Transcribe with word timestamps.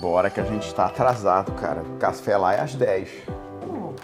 Bora 0.00 0.30
que 0.30 0.40
a 0.40 0.44
gente 0.44 0.66
está 0.66 0.86
atrasado, 0.86 1.52
cara. 1.52 1.82
O 1.82 1.98
café 1.98 2.34
lá 2.34 2.54
é 2.54 2.60
às 2.60 2.74
10. 2.74 3.10
Bom, 3.66 3.94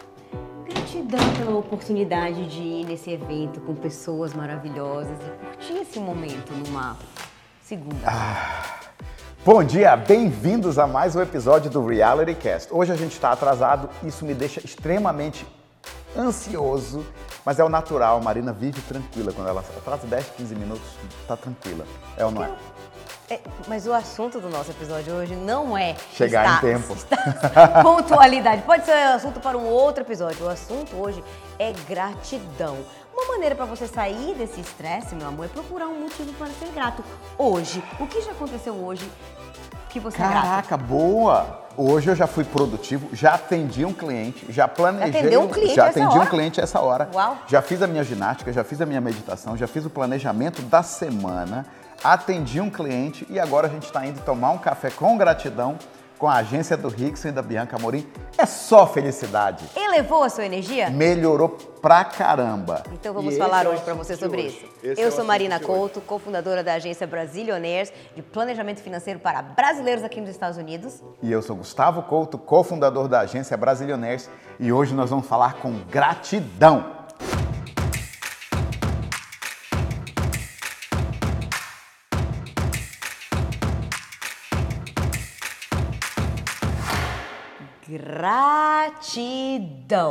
gratidão 0.67 1.19
pela 1.39 1.57
oportunidade 1.57 2.47
de 2.51 2.61
ir 2.61 2.85
nesse 2.85 3.11
evento 3.11 3.63
com 3.63 3.75
pessoas 3.75 4.35
maravilhosas 4.35 5.17
e 5.19 5.47
curtir 5.47 5.79
esse 5.79 5.99
momento 5.99 6.53
numa 6.53 6.99
segunda. 7.63 7.97
Bom 9.43 9.65
dia, 9.65 9.97
bem-vindos 9.97 10.79
a 10.79 10.87
mais 10.87 11.17
um 11.17 11.23
episódio 11.23 11.71
do 11.71 11.87
Reality 11.87 12.35
Cast. 12.35 12.69
Hoje 12.75 12.93
a 12.93 12.97
gente 12.97 13.13
está 13.13 13.33
atrasado, 13.33 13.89
isso 14.03 14.23
me 14.27 14.35
deixa 14.35 14.61
extremamente 14.63 15.47
ansioso, 16.15 17.07
mas 17.43 17.59
é 17.59 17.65
o 17.65 17.71
natural. 17.71 18.19
A 18.19 18.21
Marina 18.21 18.53
vive 18.53 18.83
tranquila 18.83 19.33
quando 19.33 19.49
ela 19.49 19.61
atrasa 19.61 20.07
10, 20.07 20.27
15 20.37 20.55
minutos, 20.57 20.87
tá 21.27 21.39
tranquila. 21.39 21.87
É 22.19 22.25
ou 22.27 22.31
não 22.31 22.45
é? 22.45 22.51
É, 23.29 23.41
mas 23.67 23.87
o 23.89 23.93
assunto 23.93 24.41
do 24.41 24.49
nosso 24.49 24.71
episódio 24.71 25.13
hoje 25.13 25.35
não 25.35 25.77
é 25.77 25.97
Chegar 26.13 26.59
em 26.59 26.61
tempo. 26.61 26.97
pontualidade. 27.83 28.63
Pode 28.63 28.85
ser 28.85 28.93
assunto 28.93 29.41
para 29.41 29.59
um 29.59 29.67
outro 29.67 30.05
episódio. 30.05 30.47
O 30.47 30.49
assunto 30.49 30.95
hoje 30.97 31.23
é 31.59 31.73
gratidão. 31.89 32.79
Uma 33.13 33.33
maneira 33.33 33.55
para 33.57 33.65
você 33.65 33.89
sair 33.89 34.35
desse 34.35 34.61
estresse, 34.61 35.15
meu 35.17 35.27
amor, 35.27 35.47
é 35.47 35.49
procurar 35.49 35.89
um 35.89 36.03
motivo 36.03 36.33
para 36.35 36.49
ser 36.49 36.69
grato. 36.73 37.03
Hoje, 37.37 37.83
o 37.99 38.07
que 38.07 38.21
já 38.21 38.31
aconteceu 38.31 38.75
hoje 38.75 39.11
que 39.89 39.99
você 39.99 40.23
é 40.23 40.29
grato? 40.29 40.43
Caraca, 40.45 40.77
boa! 40.77 41.66
Hoje 41.79 42.09
eu 42.09 42.17
já 42.17 42.27
fui 42.27 42.43
produtivo, 42.43 43.09
já 43.13 43.35
atendi 43.35 43.85
um 43.85 43.93
cliente, 43.93 44.47
já 44.49 44.67
planejei. 44.67 45.21
Atendeu 45.21 45.43
um 45.43 45.49
cliente 45.49 45.75
Já 45.75 45.89
atendi 45.89 46.19
um 46.19 46.25
cliente 46.25 46.59
essa 46.59 46.81
hora. 46.81 47.09
Uau. 47.13 47.37
Já 47.47 47.61
fiz 47.61 47.83
a 47.83 47.87
minha 47.87 48.03
ginástica, 48.03 48.51
já 48.51 48.65
fiz 48.65 48.81
a 48.81 48.87
minha 48.87 49.01
meditação, 49.01 49.57
já 49.57 49.67
fiz 49.67 49.85
o 49.85 49.91
planejamento 49.91 50.63
da 50.63 50.83
semana, 50.83 51.67
atendi 52.03 52.63
um 52.63 52.71
cliente 52.71 53.27
e 53.29 53.39
agora 53.39 53.67
a 53.67 53.71
gente 53.71 53.85
está 53.85 54.07
indo 54.07 54.21
tomar 54.23 54.53
um 54.53 54.59
café 54.59 54.91
com 54.91 55.19
gratidão 55.19 55.77
com 56.19 56.29
a 56.29 56.35
agência 56.37 56.77
do 56.77 56.89
Rickson 56.89 57.29
e 57.29 57.33
da 57.33 57.43
Bianca 57.43 57.77
Amorim. 57.77 58.07
É 58.39 58.47
só 58.47 58.87
felicidade. 58.87 59.65
Elevou 59.75 60.23
a 60.23 60.29
sua 60.29 60.45
energia? 60.45 60.91
Melhorou 60.91 61.51
pra 61.51 62.05
caramba. 62.05 62.83
Então 62.93 63.13
vamos 63.15 63.35
E 63.35 63.39
falar 63.39 63.67
é 63.67 63.69
hoje 63.69 63.83
para 63.83 63.95
você 63.95 64.17
sobre 64.17 64.43
hoje. 64.43 64.49
isso. 64.49 64.67
Esse 64.83 65.01
é 65.01 65.05
Eu 65.05 65.09
o 65.09 65.13
sou 65.13 65.25
Marina. 65.25 65.59
Couto, 65.61 66.01
cofundadora 66.01 66.63
da 66.63 66.75
agência 66.75 67.07
Brasilionaires 67.07 67.93
de 68.15 68.23
planejamento 68.23 68.81
financeiro 68.81 69.21
para 69.21 69.43
brasileiros 69.43 70.05
aqui 70.05 70.21
nos 70.21 70.31
Estados 70.31 70.59
Unidos. 70.59 71.03
E 71.23 71.31
eu 71.31 71.41
sou 71.43 71.57
Gustavo 71.57 72.03
Couto, 72.03 72.39
cofundador 72.39 73.09
da 73.09 73.21
agência 73.21 73.57
Brasilionaires, 73.57 74.29
e 74.59 74.73
hoje 74.73 74.95
nós 74.95 75.11
vamos 75.11 75.27
falar 75.27 75.55
com 75.55 75.73
gratidão. 75.91 76.97
Gratidão. 88.17 90.09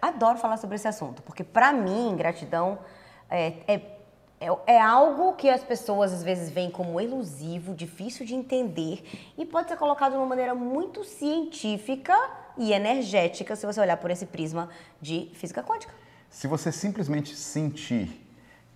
Adoro 0.00 0.38
falar 0.38 0.58
sobre 0.58 0.76
esse 0.76 0.86
assunto, 0.86 1.20
porque 1.22 1.42
para 1.42 1.72
mim, 1.72 2.14
gratidão 2.16 2.78
é, 3.28 3.54
é, 3.66 3.74
é, 4.40 4.46
é 4.64 4.80
algo 4.80 5.32
que 5.32 5.50
as 5.50 5.64
pessoas 5.64 6.12
às 6.12 6.22
vezes 6.22 6.50
veem 6.50 6.70
como 6.70 7.00
elusivo, 7.00 7.74
difícil 7.74 8.24
de 8.24 8.36
entender 8.36 9.02
e 9.36 9.44
pode 9.44 9.68
ser 9.68 9.76
colocado 9.76 10.12
de 10.12 10.18
uma 10.18 10.26
maneira 10.26 10.54
muito 10.54 11.02
científica 11.02 12.16
e 12.56 12.72
energética 12.72 13.56
se 13.56 13.66
você 13.66 13.80
olhar 13.80 13.96
por 13.96 14.12
esse 14.12 14.26
prisma 14.26 14.68
de 15.00 15.28
física 15.34 15.60
quântica. 15.60 15.92
Se 16.30 16.46
você 16.46 16.70
simplesmente 16.70 17.34
sentir 17.34 18.24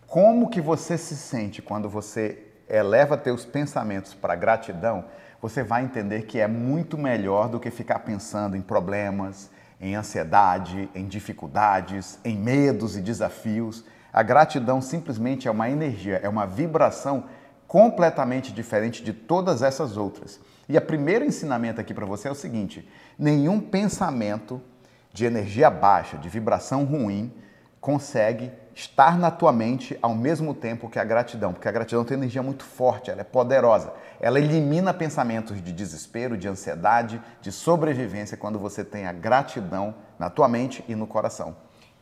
como 0.08 0.50
que 0.50 0.60
você 0.60 0.98
se 0.98 1.16
sente 1.16 1.62
quando 1.62 1.88
você 1.88 2.48
eleva 2.68 3.16
teus 3.16 3.44
pensamentos 3.44 4.12
para 4.12 4.34
gratidão, 4.34 5.04
você 5.42 5.64
vai 5.64 5.82
entender 5.82 6.22
que 6.22 6.38
é 6.38 6.46
muito 6.46 6.96
melhor 6.96 7.48
do 7.48 7.58
que 7.58 7.68
ficar 7.68 7.98
pensando 7.98 8.56
em 8.56 8.62
problemas, 8.62 9.50
em 9.80 9.96
ansiedade, 9.96 10.88
em 10.94 11.08
dificuldades, 11.08 12.20
em 12.24 12.38
medos 12.38 12.96
e 12.96 13.00
desafios. 13.00 13.84
A 14.12 14.22
gratidão 14.22 14.80
simplesmente 14.80 15.48
é 15.48 15.50
uma 15.50 15.68
energia, 15.68 16.20
é 16.22 16.28
uma 16.28 16.46
vibração 16.46 17.24
completamente 17.66 18.52
diferente 18.52 19.02
de 19.02 19.12
todas 19.12 19.62
essas 19.62 19.96
outras. 19.96 20.38
E 20.68 20.78
o 20.78 20.80
primeiro 20.80 21.24
ensinamento 21.24 21.80
aqui 21.80 21.92
para 21.92 22.06
você 22.06 22.28
é 22.28 22.30
o 22.30 22.36
seguinte: 22.36 22.88
nenhum 23.18 23.58
pensamento 23.60 24.62
de 25.12 25.24
energia 25.24 25.68
baixa, 25.68 26.16
de 26.16 26.28
vibração 26.28 26.84
ruim, 26.84 27.34
consegue 27.82 28.52
estar 28.74 29.18
na 29.18 29.28
tua 29.28 29.52
mente 29.52 29.98
ao 30.00 30.14
mesmo 30.14 30.54
tempo 30.54 30.88
que 30.88 31.00
a 31.00 31.04
gratidão, 31.04 31.52
porque 31.52 31.68
a 31.68 31.72
gratidão 31.72 32.04
tem 32.04 32.16
energia 32.16 32.42
muito 32.42 32.64
forte, 32.64 33.10
ela 33.10 33.20
é 33.20 33.24
poderosa. 33.24 33.92
Ela 34.20 34.38
elimina 34.38 34.94
pensamentos 34.94 35.60
de 35.60 35.72
desespero, 35.72 36.38
de 36.38 36.46
ansiedade, 36.46 37.20
de 37.40 37.50
sobrevivência 37.50 38.36
quando 38.36 38.56
você 38.58 38.84
tem 38.84 39.04
a 39.06 39.12
gratidão 39.12 39.96
na 40.16 40.30
tua 40.30 40.48
mente 40.48 40.84
e 40.86 40.94
no 40.94 41.08
coração. 41.08 41.56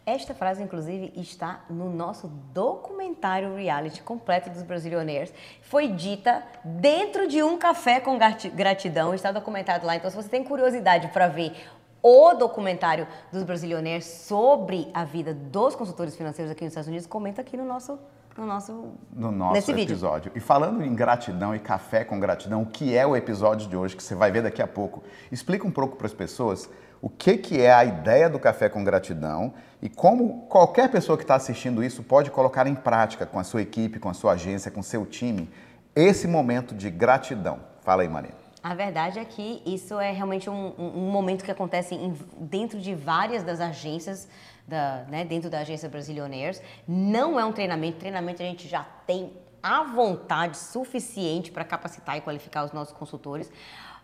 Esta 0.05 0.35
frase, 0.35 0.63
inclusive, 0.63 1.13
está 1.17 1.61
no 1.71 1.89
nosso 1.89 2.29
documentário 2.53 3.55
reality 3.55 4.03
completo 4.03 4.51
dos 4.51 4.63
Brasilionaires. 4.63 5.33
Foi 5.63 5.89
dita 5.89 6.43
dentro 6.65 7.27
de 7.27 7.43
um 7.43 7.57
café 7.57 8.01
com 8.01 8.19
grati- 8.19 8.51
gratidão, 8.51 9.15
está 9.15 9.33
documentado 9.33 9.87
lá. 9.87 9.97
Então, 9.97 10.11
se 10.11 10.17
você 10.17 10.29
tem 10.29 10.43
curiosidade 10.45 11.09
para 11.09 11.29
ver 11.29 11.55
o 12.03 12.35
documentário 12.35 13.07
dos 13.33 13.43
Brasilionaires 13.43 14.05
sobre 14.05 14.91
a 14.95 15.05
vida 15.05 15.35
dos 15.35 15.75
consultores 15.75 16.17
financeiros 16.17 16.51
aqui 16.51 16.65
nos 16.65 16.73
Estados 16.73 16.89
Unidos, 16.89 17.07
comenta 17.07 17.41
aqui 17.41 17.57
no 17.57 17.65
nosso, 17.65 17.99
no 18.37 18.47
nosso, 18.47 18.93
no 19.13 19.31
nosso 19.31 19.55
nesse 19.55 19.73
vídeo. 19.73 19.93
episódio. 19.93 20.33
E 20.35 20.41
falando 20.41 20.83
em 20.83 20.95
gratidão 20.95 21.55
e 21.55 21.59
café 21.59 22.05
com 22.05 22.19
gratidão, 22.19 22.63
o 22.63 22.67
que 22.67 22.97
é 22.97 23.07
o 23.07 23.17
episódio 23.17 23.69
de 23.69 23.77
hoje 23.77 23.97
que 23.97 24.03
você 24.03 24.15
vai 24.15 24.31
ver 24.31 24.43
daqui 24.43 24.63
a 24.63 24.67
pouco? 24.67 25.03
Explica 25.31 25.67
um 25.67 25.71
pouco 25.71 25.97
para 25.97 26.07
as 26.07 26.15
pessoas 26.15 26.69
o 27.03 27.09
que, 27.09 27.39
que 27.39 27.61
é 27.61 27.73
a 27.73 27.85
ideia 27.85 28.29
do 28.29 28.39
café 28.39 28.69
com 28.69 28.85
gratidão 28.85 29.55
e 29.81 29.89
como 29.89 30.47
qualquer 30.49 30.91
pessoa 30.91 31.17
que 31.17 31.25
está 31.25 31.35
assistindo 31.35 31.83
isso 31.83 32.03
pode 32.03 32.31
colocar 32.31 32.67
em 32.67 32.75
prática 32.75 33.25
com 33.25 33.39
a 33.39 33.45
sua 33.45 33.63
equipe, 33.63 33.99
com 33.99 34.09
a 34.09 34.15
sua 34.15 34.33
agência, 34.33 34.71
com 34.71 34.81
o 34.81 34.85
seu 34.85 35.07
time, 35.07 35.49
esse 35.97 36.29
momento 36.29 36.75
de 36.75 36.91
gratidão. 36.91 37.61
Fala 37.83 38.03
aí, 38.03 38.09
Marina. 38.09 38.40
A 38.63 38.75
verdade 38.75 39.19
é 39.19 39.25
que 39.25 39.63
isso 39.65 39.99
é 39.99 40.13
realmente 40.13 40.51
um, 40.51 40.73
um- 40.79 41.11
momento 41.11 41.45
que 41.45 41.51
acontece 41.51 41.95
em- 41.95 42.15
dentro 42.39 42.79
de 42.79 42.95
várias 42.95 43.43
das 43.43 43.59
agências, 43.61 44.29
da, 44.69 45.05
né, 45.09 45.25
dentro 45.25 45.49
da 45.49 45.61
agência 45.61 45.89
Brasilionaires. 45.89 46.61
Não 46.87 47.41
é 47.41 47.45
um 47.45 47.53
treinamento, 47.53 47.99
treinamento 47.99 48.43
a 48.43 48.45
gente 48.45 48.69
já 48.69 48.85
tem 49.07 49.33
à 49.63 49.83
vontade 49.85 50.57
suficiente 50.59 51.51
para 51.51 51.65
capacitar 51.65 52.17
e 52.19 52.21
qualificar 52.21 52.65
os 52.65 52.73
nossos 52.73 52.93
consultores. 52.95 53.51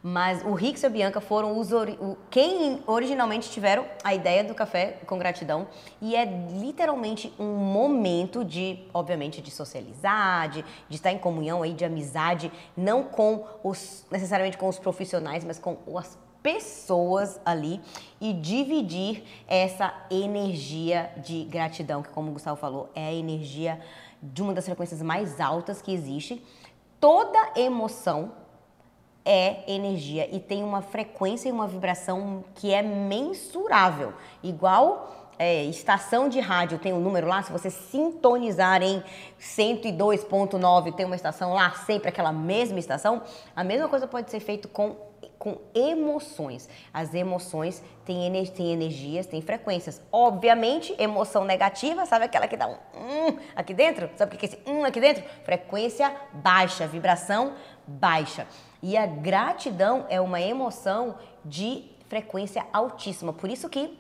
Mas 0.09 0.41
o 0.45 0.53
Rix 0.55 0.85
e 0.85 0.87
a 0.87 0.89
Bianca 0.89 1.21
foram 1.21 1.59
os 1.59 1.73
ori- 1.73 1.99
o- 2.01 2.17
quem 2.31 2.81
originalmente 2.87 3.51
tiveram 3.51 3.85
a 4.05 4.15
ideia 4.15 4.45
do 4.45 4.55
café 4.55 5.01
com 5.05 5.19
gratidão 5.19 5.67
e 6.01 6.15
é 6.15 6.25
literalmente 6.25 7.33
um 7.41 7.57
momento 7.57 8.45
de, 8.45 8.85
obviamente, 8.95 9.43
de 9.43 9.51
socializar, 9.51 10.49
de, 10.49 10.65
de 10.89 10.95
estar 10.95 11.11
em 11.11 11.19
comunhão 11.19 11.61
aí, 11.61 11.73
de 11.73 11.85
amizade, 11.85 12.53
não 12.77 13.03
com 13.03 13.45
os 13.65 14.07
necessariamente 14.09 14.57
com 14.57 14.69
os 14.69 14.79
profissionais, 14.79 15.43
mas 15.43 15.59
com 15.59 15.77
as 15.99 16.17
pessoas 16.41 17.41
ali 17.45 17.81
e 18.21 18.33
dividir 18.33 19.25
essa 19.49 19.93
energia 20.09 21.11
de 21.17 21.43
gratidão, 21.47 22.01
que 22.01 22.11
como 22.11 22.31
o 22.31 22.33
Gustavo 22.35 22.57
falou, 22.57 22.89
é 22.95 23.09
a 23.09 23.13
energia 23.13 23.81
de 24.23 24.41
uma 24.41 24.55
das 24.55 24.67
frequências 24.67 25.03
mais 25.03 25.41
altas 25.41 25.83
que 25.83 25.93
existe. 25.93 26.41
Toda 27.01 27.51
emoção 27.57 28.46
é 29.27 29.65
energia 29.67 30.27
e 30.35 30.39
tem 30.41 30.63
uma 30.63 30.81
frequência 30.81 31.49
e 31.49 31.53
uma 31.53 31.67
vibração 31.67 32.45
que 32.55 32.73
é 32.73 32.81
mensurável. 32.81 34.15
Igual 34.43 35.33
é, 35.39 35.65
estação 35.65 36.29
de 36.29 36.41
rádio 36.41 36.79
tem 36.79 36.93
um 36.95 37.01
número 37.01 37.27
lá, 37.27 37.43
se 37.43 37.53
você 37.53 37.69
sintonizar 37.69 38.83
em 38.83 39.03
102.9, 39.39 40.95
tem 40.95 41.05
uma 41.05 41.17
estação 41.17 41.53
lá, 41.53 41.71
sempre 41.73 42.09
aquela 42.09 42.33
mesma 42.33 42.79
estação, 42.79 43.23
a 43.55 43.63
mesma 43.63 43.89
coisa 43.89 44.07
pode 44.07 44.31
ser 44.31 44.41
feito 44.41 44.69
com 44.69 44.97
com 45.39 45.59
emoções. 45.75 46.69
As 46.93 47.13
emoções 47.15 47.83
têm, 48.05 48.27
ener- 48.27 48.49
têm 48.51 48.73
energias, 48.73 49.27
têm 49.27 49.43
frequências. 49.43 50.01
Obviamente, 50.11 50.95
emoção 50.99 51.45
negativa, 51.45 52.07
sabe 52.07 52.25
aquela 52.25 52.49
que 52.49 52.57
dá 52.57 52.67
um 52.67 52.73
hum 52.95 53.37
aqui 53.55 53.75
dentro? 53.75 54.09
Sabe 54.17 54.35
o 54.35 54.39
que 54.39 54.47
é 54.47 54.49
esse 54.49 54.59
hum 54.67 54.85
aqui 54.85 54.99
dentro? 54.99 55.23
Frequência 55.45 56.15
baixa, 56.33 56.87
vibração 56.87 57.53
baixa. 57.87 58.47
E 58.89 58.97
a 58.97 59.05
gratidão 59.05 60.07
é 60.09 60.21
uma 60.21 60.41
emoção 60.41 61.17
de 61.45 61.85
frequência 62.09 62.65
altíssima. 62.73 63.33
Por 63.33 63.51
isso 63.51 63.69
que 63.69 63.99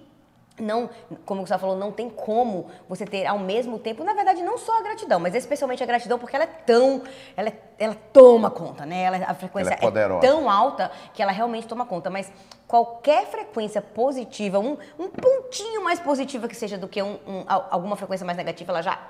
não, 0.61 0.89
como 1.25 1.45
você 1.45 1.59
falou, 1.59 1.75
não 1.77 1.91
tem 1.91 2.09
como 2.09 2.69
você 2.89 3.05
ter 3.05 3.27
ao 3.27 3.37
mesmo 3.37 3.81
tempo, 3.81 4.05
na 4.05 4.15
verdade, 4.15 4.45
não 4.45 4.57
só 4.57 4.79
a 4.79 4.83
gratidão, 4.83 5.19
mas 5.19 5.35
especialmente 5.35 5.83
a 5.83 5.87
gratidão, 5.87 6.21
porque 6.21 6.37
ela 6.37 6.45
é 6.45 6.47
tão, 6.47 7.03
ela, 7.37 7.49
é- 7.49 7.59
ela 7.81 7.97
toma 8.13 8.49
conta, 8.49 8.87
né? 8.87 9.03
Ela, 9.03 9.17
a 9.27 9.35
frequência 9.35 9.71
Ela 9.73 9.79
é 9.79 9.81
poderosa. 9.81 10.21
tão 10.21 10.49
alta 10.49 10.93
que 11.13 11.21
ela 11.21 11.33
realmente 11.33 11.67
toma 11.67 11.85
conta. 11.85 12.09
Mas 12.09 12.31
qualquer 12.69 13.27
frequência 13.27 13.83
positiva, 13.83 14.61
um, 14.61 14.79
um 14.97 15.09
pontinho 15.09 15.83
mais 15.83 15.99
positiva 15.99 16.47
que 16.47 16.55
seja 16.55 16.79
do 16.79 16.87
que 16.87 17.03
um- 17.03 17.19
um- 17.27 17.45
al- 17.49 17.67
alguma 17.73 17.97
frequência 17.97 18.25
mais 18.25 18.39
negativa, 18.39 18.71
ela 18.71 18.83
já 18.83 19.01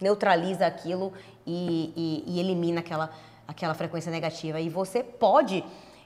neutraliza 0.00 0.66
aquilo 0.66 1.12
e, 1.46 1.92
e- 1.94 2.24
e 2.26 2.40
elimina 2.40 2.80
aquela, 2.80 3.10
aquela 3.48 3.72
frequência 3.72 4.12
negativa. 4.12 4.60
E 4.60 4.68
você 4.68 5.02
pode 5.02 5.64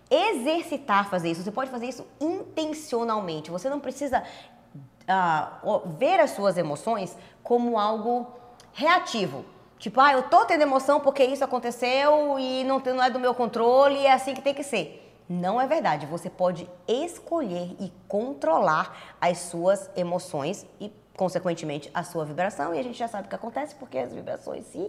exercitar 0.08 1.10
fazer 1.10 1.32
isso. 1.32 1.42
Você 1.42 1.50
pode 1.50 1.70
fazer 1.70 1.86
isso 1.86 2.06
intencionalmente. 2.20 3.50
Você 3.50 3.68
não 3.68 3.80
precisa 3.80 4.22
uh, 5.02 5.88
ver 5.98 6.20
as 6.20 6.30
suas 6.30 6.56
emoções 6.56 7.16
como 7.42 7.78
algo 7.78 8.28
reativo. 8.72 9.44
Tipo, 9.78 10.00
ah, 10.00 10.12
eu 10.12 10.22
tô 10.22 10.44
tendo 10.44 10.62
emoção 10.62 11.00
porque 11.00 11.24
isso 11.24 11.42
aconteceu 11.42 12.38
e 12.38 12.62
não, 12.62 12.78
não 12.78 13.02
é 13.02 13.10
do 13.10 13.18
meu 13.18 13.34
controle 13.34 13.96
e 13.96 14.06
é 14.06 14.12
assim 14.12 14.32
que 14.32 14.40
tem 14.40 14.54
que 14.54 14.62
ser. 14.62 15.00
Não 15.28 15.60
é 15.60 15.66
verdade. 15.66 16.06
Você 16.06 16.30
pode 16.30 16.70
escolher 16.86 17.74
e 17.80 17.92
controlar 18.06 19.16
as 19.20 19.38
suas 19.38 19.90
emoções 19.96 20.64
e, 20.80 20.92
consequentemente, 21.16 21.90
a 21.92 22.04
sua 22.04 22.24
vibração. 22.24 22.72
E 22.72 22.78
a 22.78 22.82
gente 22.82 22.96
já 22.96 23.08
sabe 23.08 23.26
o 23.26 23.28
que 23.28 23.34
acontece 23.34 23.74
porque 23.74 23.98
as 23.98 24.12
vibrações 24.12 24.66
se 24.66 24.88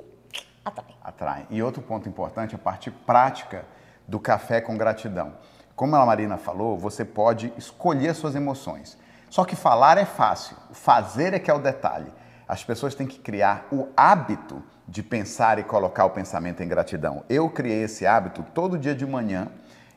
Atraem. 1.04 1.46
E 1.50 1.62
outro 1.62 1.82
ponto 1.82 2.08
importante, 2.08 2.56
a 2.56 2.58
parte 2.58 2.90
prática 2.90 3.66
do 4.08 4.20
café 4.20 4.62
com 4.62 4.78
gratidão. 4.78 5.34
Como 5.76 5.96
a 5.96 6.06
Marina 6.06 6.38
falou, 6.38 6.78
você 6.78 7.04
pode 7.04 7.52
escolher 7.58 8.14
suas 8.14 8.36
emoções. 8.36 8.98
Só 9.30 9.44
que 9.44 9.56
falar 9.56 9.98
é 9.98 10.06
fácil, 10.06 10.56
fazer 10.72 11.34
é 11.34 11.40
que 11.40 11.50
é 11.50 11.54
o 11.54 11.60
detalhe. 11.60 12.14
As 12.48 12.64
pessoas 12.64 12.94
têm 12.94 13.08
que 13.08 13.20
criar 13.20 13.68
o 13.72 13.88
hábito 13.98 14.62
de 14.88 15.02
pensar 15.02 15.58
e 15.58 15.64
colocar 15.64 16.06
o 16.06 16.12
pensamento 16.12 16.62
em 16.62 16.68
gratidão. 16.68 17.24
Eu 17.28 17.50
criei 17.50 17.84
esse 17.84 18.06
hábito 18.06 18.46
todo 18.54 18.78
dia 18.78 18.94
de 18.94 19.06
manhã. 19.06 19.48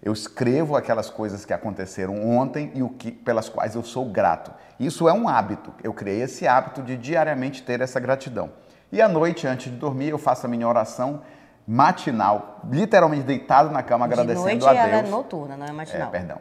Eu 0.03 0.13
escrevo 0.13 0.77
aquelas 0.77 1.11
coisas 1.11 1.45
que 1.45 1.53
aconteceram 1.53 2.27
ontem 2.27 2.71
e 2.75 2.83
o 2.83 2.89
que, 2.89 3.11
pelas 3.11 3.49
quais 3.49 3.75
eu 3.75 3.83
sou 3.83 4.07
grato. 4.07 4.53
Isso 4.79 5.09
é 5.09 5.13
um 5.13 5.29
hábito. 5.29 5.75
Eu 5.83 5.93
criei 5.93 6.23
esse 6.23 6.47
hábito 6.47 6.83
de 6.83 6.97
diariamente 6.97 7.63
ter 7.63 7.81
essa 7.81 8.01
gratidão. 8.01 8.51
E 8.93 9.03
à 9.03 9.09
noite, 9.09 9.47
antes 9.47 9.71
de 9.71 9.79
dormir, 9.79 10.11
eu 10.11 10.19
faço 10.19 10.47
a 10.47 10.49
minha 10.49 10.67
oração 10.67 11.23
matinal, 11.67 12.61
literalmente 12.71 13.25
deitado 13.25 13.71
na 13.71 13.83
cama, 13.83 14.05
agradecendo 14.05 14.47
noite, 14.47 14.67
a 14.67 14.73
Deus. 14.73 14.87
Ela 14.87 14.97
é 14.99 15.03
noturna, 15.03 15.57
não 15.57 15.67
é 15.67 15.73
matinal. 15.73 16.09
É, 16.09 16.11
perdão. 16.11 16.39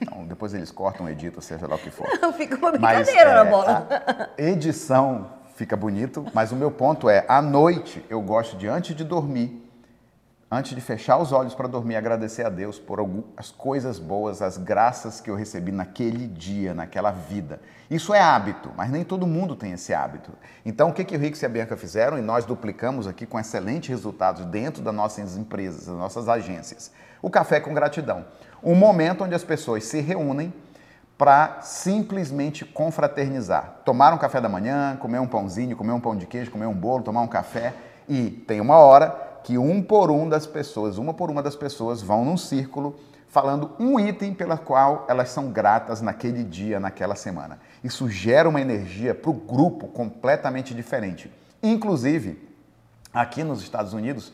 Então, 0.00 0.24
depois 0.26 0.54
eles 0.54 0.70
cortam, 0.70 1.08
editam, 1.08 1.40
seja 1.40 1.66
lá 1.66 1.74
o 1.74 1.78
que 1.78 1.90
for. 1.90 2.06
Não, 2.22 2.32
fica 2.32 2.56
uma 2.56 2.70
brincadeira 2.70 3.04
mas, 3.04 3.18
é, 3.18 3.34
na 3.34 3.44
bola. 3.44 3.88
edição 4.38 5.26
fica 5.56 5.76
bonito, 5.76 6.24
mas 6.32 6.52
o 6.52 6.56
meu 6.56 6.70
ponto 6.70 7.10
é, 7.10 7.24
à 7.28 7.42
noite 7.42 8.04
eu 8.08 8.22
gosto 8.22 8.56
de, 8.56 8.68
antes 8.68 8.94
de 8.94 9.02
dormir, 9.02 9.67
antes 10.50 10.74
de 10.74 10.80
fechar 10.80 11.18
os 11.18 11.30
olhos 11.30 11.54
para 11.54 11.68
dormir, 11.68 11.96
agradecer 11.96 12.44
a 12.44 12.48
Deus 12.48 12.78
por 12.78 12.98
as 13.36 13.50
coisas 13.50 13.98
boas, 13.98 14.40
as 14.40 14.56
graças 14.56 15.20
que 15.20 15.30
eu 15.30 15.34
recebi 15.34 15.70
naquele 15.70 16.26
dia, 16.26 16.72
naquela 16.72 17.10
vida. 17.10 17.60
Isso 17.90 18.14
é 18.14 18.20
hábito, 18.20 18.72
mas 18.76 18.90
nem 18.90 19.04
todo 19.04 19.26
mundo 19.26 19.54
tem 19.54 19.72
esse 19.72 19.92
hábito. 19.92 20.32
Então, 20.64 20.88
o 20.88 20.92
que, 20.92 21.04
que 21.04 21.16
o 21.16 21.18
Rix 21.18 21.42
e 21.42 21.46
a 21.46 21.48
Bianca 21.48 21.76
fizeram, 21.76 22.18
e 22.18 22.22
nós 22.22 22.44
duplicamos 22.44 23.06
aqui 23.06 23.26
com 23.26 23.38
excelentes 23.38 23.90
resultados 23.90 24.44
dentro 24.46 24.82
das 24.82 24.94
nossas 24.94 25.36
empresas, 25.36 25.86
das 25.86 25.96
nossas 25.96 26.28
agências. 26.28 26.90
O 27.20 27.28
café 27.28 27.60
com 27.60 27.74
gratidão. 27.74 28.24
Um 28.62 28.74
momento 28.74 29.24
onde 29.24 29.34
as 29.34 29.44
pessoas 29.44 29.84
se 29.84 30.00
reúnem 30.00 30.52
para 31.18 31.60
simplesmente 31.62 32.64
confraternizar. 32.64 33.80
Tomar 33.84 34.14
um 34.14 34.18
café 34.18 34.40
da 34.40 34.48
manhã, 34.48 34.96
comer 34.96 35.18
um 35.18 35.26
pãozinho, 35.26 35.76
comer 35.76 35.92
um 35.92 36.00
pão 36.00 36.16
de 36.16 36.26
queijo, 36.26 36.50
comer 36.50 36.66
um 36.66 36.74
bolo, 36.74 37.02
tomar 37.02 37.22
um 37.22 37.26
café 37.26 37.74
e 38.08 38.30
tem 38.30 38.60
uma 38.60 38.76
hora 38.76 39.27
que 39.44 39.56
um 39.58 39.82
por 39.82 40.10
um 40.10 40.28
das 40.28 40.46
pessoas, 40.46 40.98
uma 40.98 41.14
por 41.14 41.30
uma 41.30 41.42
das 41.42 41.56
pessoas 41.56 42.02
vão 42.02 42.24
num 42.24 42.36
círculo 42.36 42.98
falando 43.28 43.72
um 43.78 44.00
item 44.00 44.32
pela 44.32 44.56
qual 44.56 45.04
elas 45.08 45.28
são 45.28 45.50
gratas 45.50 46.00
naquele 46.00 46.42
dia, 46.42 46.80
naquela 46.80 47.14
semana. 47.14 47.58
Isso 47.84 48.08
gera 48.08 48.48
uma 48.48 48.60
energia 48.60 49.14
para 49.14 49.30
o 49.30 49.34
grupo 49.34 49.86
completamente 49.88 50.74
diferente. 50.74 51.30
Inclusive, 51.62 52.48
aqui 53.12 53.44
nos 53.44 53.60
Estados 53.62 53.92
Unidos, 53.92 54.32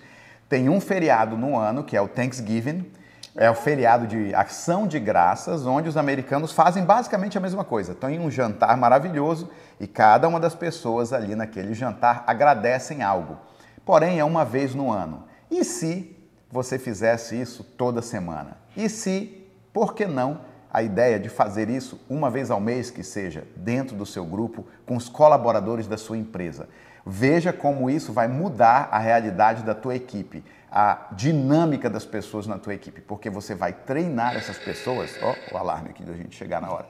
tem 0.48 0.68
um 0.68 0.80
feriado 0.80 1.36
no 1.36 1.56
ano 1.58 1.82
que 1.82 1.96
é 1.96 2.00
o 2.00 2.08
Thanksgiving, 2.08 2.90
é 3.36 3.50
o 3.50 3.54
feriado 3.54 4.06
de 4.06 4.32
ação 4.32 4.86
de 4.86 5.00
graças, 5.00 5.66
onde 5.66 5.88
os 5.88 5.96
americanos 5.96 6.52
fazem 6.52 6.84
basicamente 6.84 7.36
a 7.36 7.40
mesma 7.40 7.64
coisa. 7.64 7.92
Estão 7.92 8.08
em 8.08 8.20
um 8.20 8.30
jantar 8.30 8.76
maravilhoso 8.76 9.50
e 9.80 9.88
cada 9.88 10.28
uma 10.28 10.38
das 10.38 10.54
pessoas 10.54 11.12
ali 11.12 11.34
naquele 11.34 11.74
jantar 11.74 12.22
agradecem 12.28 13.02
algo. 13.02 13.36
Porém, 13.84 14.18
é 14.18 14.24
uma 14.24 14.44
vez 14.44 14.74
no 14.74 14.90
ano. 14.90 15.24
E 15.50 15.64
se 15.64 16.16
você 16.50 16.78
fizesse 16.78 17.40
isso 17.40 17.62
toda 17.62 18.00
semana? 18.02 18.56
E 18.76 18.88
se, 18.88 19.46
por 19.72 19.94
que 19.94 20.06
não, 20.06 20.40
a 20.72 20.82
ideia 20.82 21.18
de 21.18 21.28
fazer 21.28 21.68
isso 21.68 22.00
uma 22.08 22.30
vez 22.30 22.50
ao 22.50 22.60
mês, 22.60 22.90
que 22.90 23.02
seja, 23.02 23.46
dentro 23.56 23.96
do 23.96 24.06
seu 24.06 24.24
grupo, 24.24 24.66
com 24.86 24.96
os 24.96 25.08
colaboradores 25.08 25.86
da 25.86 25.96
sua 25.96 26.16
empresa? 26.16 26.68
Veja 27.06 27.52
como 27.52 27.90
isso 27.90 28.12
vai 28.12 28.28
mudar 28.28 28.88
a 28.90 28.98
realidade 28.98 29.62
da 29.62 29.74
tua 29.74 29.94
equipe 29.94 30.42
a 30.76 31.06
dinâmica 31.12 31.88
das 31.88 32.04
pessoas 32.04 32.48
na 32.48 32.58
tua 32.58 32.74
equipe, 32.74 33.00
porque 33.00 33.30
você 33.30 33.54
vai 33.54 33.72
treinar 33.72 34.34
essas 34.34 34.58
pessoas, 34.58 35.16
ó, 35.22 35.54
o 35.54 35.56
alarme 35.56 35.90
aqui 35.90 36.02
da 36.02 36.14
gente 36.14 36.34
chegar 36.34 36.60
na 36.60 36.68
hora. 36.68 36.88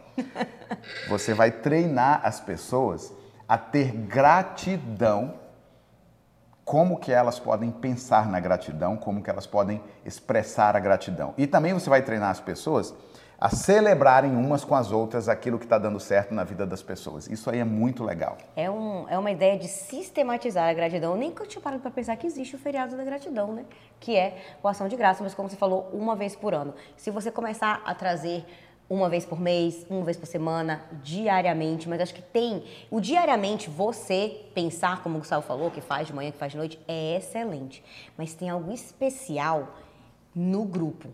Você 1.07 1.35
vai 1.35 1.51
treinar 1.51 2.23
as 2.25 2.41
pessoas 2.41 3.13
a 3.47 3.59
ter 3.59 3.93
gratidão, 3.93 5.35
como 6.65 6.99
que 6.99 7.13
elas 7.13 7.39
podem 7.39 7.71
pensar 7.71 8.29
na 8.29 8.41
gratidão, 8.41 8.97
como 8.97 9.23
que 9.23 9.29
elas 9.29 9.47
podem 9.47 9.83
expressar 10.05 10.75
a 10.75 10.81
gratidão. 10.81 11.35
E 11.37 11.47
também 11.47 11.75
você 11.75 11.91
vai 11.91 12.03
treinar 12.03 12.31
as 12.31 12.41
pessoas 12.41 12.95
a 13.39 13.51
celebrarem 13.51 14.35
umas 14.35 14.65
com 14.65 14.75
as 14.75 14.91
outras 14.91 15.29
aquilo 15.29 15.59
que 15.59 15.67
está 15.67 15.77
dando 15.77 16.01
certo 16.01 16.33
na 16.33 16.45
vida 16.45 16.65
das 16.65 16.83
pessoas. 16.83 17.27
Isso 17.29 17.51
aí 17.51 17.59
é 17.59 17.65
muito 17.65 18.03
legal. 18.03 18.39
É, 18.57 18.71
um, 18.71 19.07
é 19.09 19.19
uma 19.19 19.31
ideia 19.31 19.59
de 19.59 19.69
sistematizar 19.69 20.69
a 20.69 20.73
gratidão. 20.73 21.17
Nem 21.17 21.31
que 21.31 21.43
eu 21.43 21.47
tinha 21.47 21.61
parado 21.61 21.83
para 21.83 21.91
pensar 21.91 22.17
que 22.17 22.27
existe 22.27 22.57
o 22.57 22.59
feriado 22.59 22.97
da 22.97 23.05
gratidão, 23.05 23.53
né? 23.53 23.67
Que 24.01 24.17
é 24.17 24.39
o 24.63 24.69
ação 24.69 24.89
de 24.89 24.97
graça, 24.97 25.23
mas 25.23 25.35
como 25.35 25.51
você 25.51 25.57
falou, 25.57 25.91
uma 25.93 26.17
vez 26.17 26.35
por 26.35 26.55
ano. 26.55 26.75
Se 26.97 27.11
você 27.11 27.31
começar 27.31 27.83
a 27.85 27.95
trazer 27.95 28.47
uma 28.89 29.09
vez 29.09 29.25
por 29.25 29.41
mês, 29.41 29.87
uma 29.89 30.05
vez 30.05 30.17
por 30.17 30.27
semana, 30.27 30.85
diariamente, 31.03 31.89
mas 31.89 32.01
acho 32.01 32.15
que 32.15 32.23
tem. 32.23 32.65
O 32.91 33.01
diariamente, 33.01 33.71
você 33.71 34.47
pensar, 34.55 35.03
como 35.03 35.17
o 35.17 35.19
Gustavo 35.19 35.47
falou, 35.47 35.71
que 35.71 35.81
faz 35.81 36.07
de 36.07 36.13
manhã, 36.13 36.31
que 36.31 36.39
faz 36.39 36.53
de 36.53 36.59
noite, 36.59 36.79
é 36.87 37.17
excelente. 37.17 37.83
Mas 38.17 38.35
tem 38.35 38.51
algo 38.51 38.73
especial 38.73 39.75
no 40.35 40.65
grupo. 40.65 41.09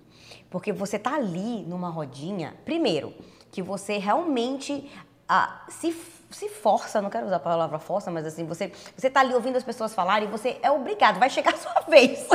Porque 0.50 0.72
você 0.72 0.98
tá 0.98 1.14
ali 1.14 1.62
numa 1.62 1.90
rodinha, 1.90 2.54
primeiro, 2.64 3.14
que 3.52 3.62
você 3.62 3.98
realmente 3.98 4.90
ah, 5.28 5.64
se, 5.68 5.94
se 6.30 6.48
força, 6.48 7.02
não 7.02 7.10
quero 7.10 7.26
usar 7.26 7.36
a 7.36 7.40
palavra 7.40 7.78
força, 7.78 8.10
mas 8.10 8.24
assim, 8.24 8.44
você, 8.46 8.72
você 8.96 9.10
tá 9.10 9.20
ali 9.20 9.34
ouvindo 9.34 9.56
as 9.56 9.64
pessoas 9.64 9.92
falarem 9.92 10.28
e 10.28 10.30
você 10.30 10.58
é 10.62 10.70
obrigado, 10.70 11.18
vai 11.18 11.28
chegar 11.28 11.54
a 11.54 11.56
sua 11.56 11.80
vez 11.88 12.26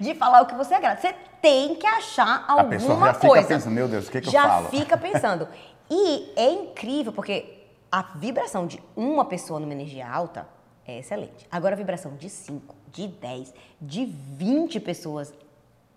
de 0.00 0.14
falar 0.14 0.42
o 0.42 0.46
que 0.46 0.54
você 0.54 0.74
agrada. 0.74 1.00
Você 1.00 1.12
tem 1.42 1.74
que 1.74 1.86
achar 1.86 2.44
alguma 2.46 2.68
coisa. 2.68 2.76
A 2.76 2.78
pessoa 2.78 3.06
já 3.06 3.14
coisa. 3.14 3.42
fica 3.42 3.54
pensando, 3.54 3.74
meu 3.74 3.88
Deus, 3.88 4.08
o 4.08 4.10
que, 4.10 4.20
que 4.20 4.30
já 4.30 4.42
eu 4.42 4.48
falo? 4.48 4.64
Já 4.64 4.70
fica 4.70 4.96
pensando. 4.98 5.48
E 5.90 6.32
é 6.36 6.50
incrível, 6.50 7.12
porque 7.12 7.66
a 7.90 8.02
vibração 8.14 8.66
de 8.66 8.80
uma 8.94 9.24
pessoa 9.24 9.58
numa 9.58 9.72
energia 9.72 10.08
alta 10.08 10.46
é 10.86 10.98
excelente. 10.98 11.46
Agora 11.50 11.74
a 11.74 11.78
vibração 11.78 12.14
de 12.14 12.30
5, 12.30 12.74
de 12.88 13.08
10, 13.08 13.52
de 13.80 14.04
20 14.04 14.78
pessoas 14.80 15.34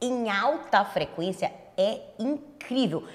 em 0.02 0.30
alta 0.30 0.84
frequência 0.86 1.54
é 1.78 2.02
incrível. 2.20 3.08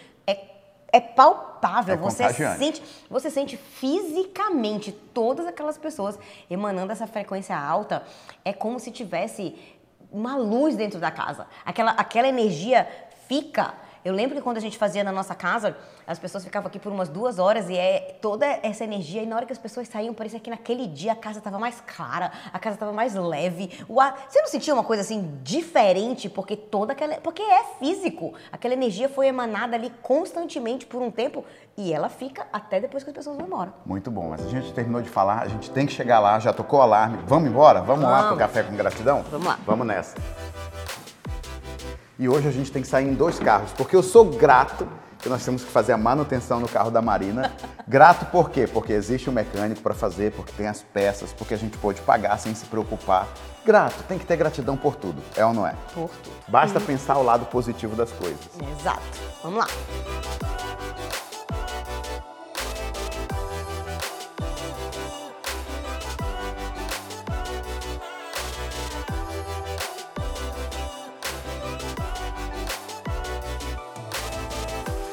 É, 0.91 1.01
palpável. 1.01 1.95
É 1.95 1.99
você 1.99 2.33
sente, 2.33 2.83
você 3.11 3.31
sente 3.31 3.57
fisicamente 3.57 4.91
todas 4.93 5.47
aquelas 5.47 5.77
pessoas 5.77 6.19
emanando 6.51 6.93
essa 6.93 7.07
frequência 7.07 7.57
alta. 7.57 8.03
É 8.45 8.53
como 8.53 8.81
se 8.81 8.91
tivesse 8.91 9.55
uma 10.11 10.37
luz 10.37 10.77
dentro 10.77 10.99
da 10.99 11.11
casa. 11.11 11.47
Aquela, 11.65 11.91
aquela 11.93 12.29
energia 12.29 12.89
fica 13.29 13.75
eu 14.09 14.15
lembro 14.15 14.37
que 14.37 14.43
quando 14.43 14.57
a 14.57 14.61
gente 14.61 14.79
fazia 14.79 15.05
na 15.05 15.13
nossa 15.13 15.35
casa, 15.35 15.77
as 16.07 16.19
pessoas 16.19 16.43
ficavam 16.43 16.69
aqui 16.69 16.79
por 16.79 16.91
umas 16.91 17.11
duas 17.11 17.39
horas 17.39 17.69
e 17.69 17.77
é 17.77 18.17
toda 18.23 18.47
essa 18.63 18.83
energia. 18.83 19.23
E 19.23 19.27
na 19.27 19.37
hora 19.37 19.45
que 19.45 19.53
as 19.53 19.59
pessoas 19.59 19.87
saíam, 19.87 20.15
parecia 20.15 20.41
que 20.41 20.49
naquele 20.49 20.87
dia 20.87 21.13
a 21.13 21.15
casa 21.17 21.39
estava 21.39 21.59
mais 21.59 21.83
clara, 21.87 22.33
a 22.51 22.59
casa 22.59 22.77
estava 22.77 22.91
mais 22.91 23.15
leve. 23.15 23.85
O 23.87 24.01
ar... 24.01 24.27
Você 24.27 24.41
não 24.41 24.49
sentia 24.49 24.73
uma 24.73 24.83
coisa 24.83 25.03
assim 25.03 25.39
diferente? 25.43 26.31
Porque 26.31 26.57
toda 26.57 26.95
aquela. 26.95 27.17
Porque 27.17 27.43
é 27.43 27.65
físico. 27.79 28.33
Aquela 28.51 28.73
energia 28.73 29.11
foi 29.11 29.27
emanada 29.27 29.77
ali 29.77 29.93
constantemente 30.01 30.87
por 30.87 31.03
um 31.03 31.11
tempo 31.11 31.45
e 31.77 31.93
ela 31.93 32.09
fica 32.09 32.47
até 32.51 32.81
depois 32.81 33.05
que 33.05 33.11
as 33.11 33.17
pessoas 33.17 33.37
vão 33.37 33.47
embora. 33.47 33.75
Muito 33.85 34.11
bom. 34.11 34.31
Mas 34.31 34.47
a 34.47 34.49
gente 34.49 34.73
terminou 34.73 35.03
de 35.03 35.11
falar, 35.11 35.43
a 35.43 35.49
gente 35.49 35.71
tem 35.71 35.85
que 35.85 35.93
chegar 35.93 36.19
lá, 36.19 36.39
já 36.39 36.51
tocou 36.51 36.79
o 36.79 36.83
alarme. 36.83 37.19
Vamos 37.27 37.51
embora? 37.51 37.83
Vamos, 37.83 38.07
Vamos. 38.07 38.23
lá 38.23 38.29
pro 38.29 38.39
Café 38.39 38.63
com 38.63 38.75
Gratidão? 38.75 39.23
Vamos 39.31 39.47
lá. 39.47 39.59
Vamos 39.67 39.87
nessa. 39.87 40.17
E 42.19 42.29
hoje 42.29 42.49
a 42.49 42.51
gente 42.51 42.73
tem 42.73 42.83
que 42.83 42.89
sair 42.89 43.07
em 43.07 43.15
dois 43.15 43.39
carros, 43.39 43.71
porque 43.73 43.95
eu 43.95 44.03
sou 44.03 44.25
grato 44.25 44.89
que 45.21 45.29
nós 45.29 45.45
temos 45.45 45.63
que 45.63 45.71
fazer 45.71 45.93
a 45.93 45.97
manutenção 45.97 46.59
no 46.59 46.69
carro 46.69 46.91
da 46.91 47.01
Marina. 47.01 47.53
Grato 47.87 48.27
por 48.27 48.51
quê? 48.51 48.67
Porque 48.67 48.93
existe 48.93 49.31
um 49.31 49.33
mecânico 49.33 49.81
para 49.81 49.95
fazer, 49.95 50.33
porque 50.33 50.51
tem 50.53 50.67
as 50.67 50.83
peças, 50.83 51.33
porque 51.33 51.55
a 51.55 51.57
gente 51.57 51.79
pode 51.79 52.01
pagar 52.01 52.37
sem 52.39 52.53
se 52.57 52.65
preocupar. 52.67 53.29
Grato, 53.65 54.03
tem 54.09 54.19
que 54.19 54.27
ter 54.27 54.37
gratidão 54.37 54.77
por 54.77 54.97
tudo, 54.97 55.23
é 55.37 55.45
ou 55.45 55.53
não 55.53 55.65
é? 55.65 55.75
Por 55.95 56.11
tudo. 56.11 56.37
Basta 56.49 56.81
pensar 56.81 57.19
o 57.19 57.23
lado 57.23 57.47
positivo 57.47 57.95
das 57.95 58.11
coisas. 58.11 58.41
Exato. 58.81 59.01
Vamos 59.43 59.61
lá. 59.61 59.69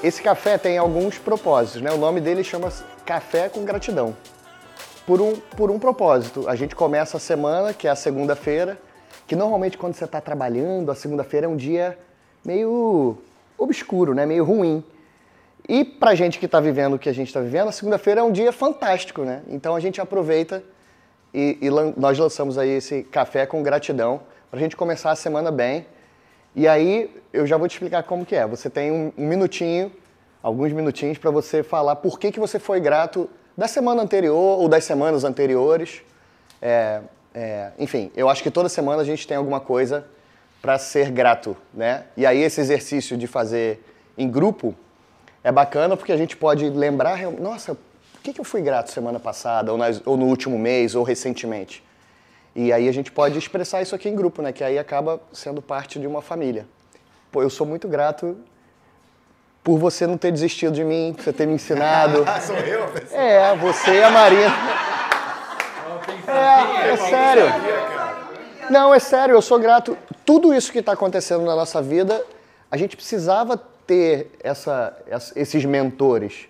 Esse 0.05 0.21
café 0.21 0.55
tem 0.55 0.77
alguns 0.77 1.17
propósitos, 1.17 1.81
né? 1.81 1.91
O 1.91 1.97
nome 1.97 2.21
dele 2.21 2.43
chama 2.43 2.71
Café 3.03 3.49
com 3.49 3.65
Gratidão. 3.65 4.15
Por 5.03 5.19
um, 5.19 5.35
por 5.35 5.71
um 5.71 5.79
propósito. 5.79 6.47
A 6.47 6.55
gente 6.55 6.75
começa 6.75 7.17
a 7.17 7.19
semana, 7.19 7.73
que 7.73 7.87
é 7.87 7.89
a 7.89 7.95
segunda-feira, 7.95 8.77
que 9.25 9.35
normalmente 9.35 9.79
quando 9.79 9.95
você 9.95 10.05
está 10.05 10.21
trabalhando, 10.21 10.91
a 10.91 10.95
segunda-feira 10.95 11.47
é 11.47 11.49
um 11.49 11.55
dia 11.55 11.97
meio 12.45 13.17
obscuro, 13.57 14.13
né? 14.13 14.27
Meio 14.27 14.43
ruim. 14.43 14.83
E 15.67 15.83
pra 15.83 16.13
gente 16.13 16.37
que 16.37 16.45
está 16.45 16.59
vivendo 16.59 16.93
o 16.93 16.99
que 16.99 17.09
a 17.09 17.13
gente 17.13 17.27
está 17.27 17.39
vivendo, 17.39 17.69
a 17.69 17.71
segunda-feira 17.71 18.21
é 18.21 18.23
um 18.23 18.31
dia 18.31 18.51
fantástico, 18.51 19.23
né? 19.23 19.41
Então 19.47 19.75
a 19.75 19.79
gente 19.79 19.99
aproveita 19.99 20.63
e, 21.33 21.57
e 21.59 21.69
nós 21.97 22.19
lançamos 22.19 22.59
aí 22.59 22.69
esse 22.69 23.01
café 23.01 23.47
com 23.47 23.63
gratidão 23.63 24.21
para 24.51 24.59
a 24.59 24.61
gente 24.61 24.75
começar 24.75 25.09
a 25.09 25.15
semana 25.15 25.51
bem. 25.51 25.87
E 26.55 26.67
aí 26.67 27.13
eu 27.33 27.45
já 27.45 27.57
vou 27.57 27.67
te 27.67 27.73
explicar 27.73 28.03
como 28.03 28.25
que 28.25 28.35
é. 28.35 28.47
Você 28.47 28.69
tem 28.69 28.91
um, 28.91 29.11
um 29.17 29.27
minutinho, 29.27 29.91
alguns 30.41 30.71
minutinhos 30.71 31.17
para 31.17 31.29
você 31.29 31.61
falar 31.61 31.97
por 31.97 32.17
que, 32.17 32.31
que 32.31 32.39
você 32.39 32.57
foi 32.57 32.79
grato 32.79 33.29
da 33.57 33.67
semana 33.67 34.01
anterior 34.01 34.59
ou 34.59 34.69
das 34.69 34.85
semanas 34.85 35.25
anteriores. 35.25 36.01
É, 36.61 37.01
é, 37.33 37.71
enfim, 37.77 38.09
eu 38.15 38.29
acho 38.29 38.41
que 38.41 38.49
toda 38.49 38.69
semana 38.69 39.01
a 39.01 39.05
gente 39.05 39.27
tem 39.27 39.35
alguma 39.35 39.59
coisa 39.59 40.05
para 40.61 40.79
ser 40.79 41.11
grato, 41.11 41.57
né? 41.73 42.05
E 42.15 42.25
aí 42.25 42.41
esse 42.41 42.61
exercício 42.61 43.17
de 43.17 43.27
fazer 43.27 43.83
em 44.17 44.29
grupo 44.29 44.73
é 45.43 45.51
bacana 45.51 45.97
porque 45.97 46.11
a 46.11 46.17
gente 46.17 46.37
pode 46.37 46.69
lembrar, 46.69 47.19
nossa, 47.33 47.75
por 47.75 48.21
que, 48.23 48.33
que 48.33 48.39
eu 48.39 48.45
fui 48.45 48.61
grato 48.61 48.91
semana 48.91 49.19
passada, 49.19 49.71
ou, 49.71 49.77
nas, 49.77 50.01
ou 50.05 50.15
no 50.17 50.25
último 50.25 50.57
mês, 50.57 50.95
ou 50.95 51.03
recentemente? 51.03 51.83
E 52.55 52.71
aí 52.71 52.87
a 52.87 52.91
gente 52.91 53.11
pode 53.11 53.37
expressar 53.37 53.81
isso 53.81 53.93
aqui 53.93 54.07
em 54.07 54.15
grupo, 54.15 54.41
né? 54.41 54.53
Que 54.53 54.63
aí 54.63 54.79
acaba 54.79 55.19
sendo 55.33 55.61
parte 55.61 55.99
de 55.99 56.07
uma 56.07 56.21
família. 56.21 56.65
Pô, 57.31 57.41
eu 57.41 57.49
sou 57.49 57.67
muito 57.67 57.87
grato 57.87 58.37
por 59.61 59.77
você 59.77 60.07
não 60.07 60.17
ter 60.17 60.31
desistido 60.31 60.73
de 60.73 60.83
mim, 60.83 61.13
por 61.13 61.23
você 61.23 61.33
ter 61.33 61.45
me 61.45 61.55
ensinado. 61.55 62.23
Sou 62.41 62.55
eu, 62.55 62.87
pessoal. 62.87 63.21
É, 63.21 63.55
você 63.57 63.95
e 63.95 64.03
a 64.03 64.11
Marina. 64.11 64.55
É, 66.27 66.91
é 66.91 66.97
sério. 66.97 67.45
Não, 68.69 68.93
é 68.93 68.99
sério, 68.99 69.33
eu 69.33 69.41
sou 69.41 69.59
grato. 69.59 69.97
Tudo 70.25 70.53
isso 70.53 70.71
que 70.71 70.79
está 70.79 70.93
acontecendo 70.93 71.43
na 71.43 71.55
nossa 71.55 71.81
vida, 71.81 72.23
a 72.69 72.77
gente 72.77 72.95
precisava 72.95 73.57
ter 73.85 74.31
essa, 74.39 74.95
esses 75.35 75.65
mentores. 75.65 76.47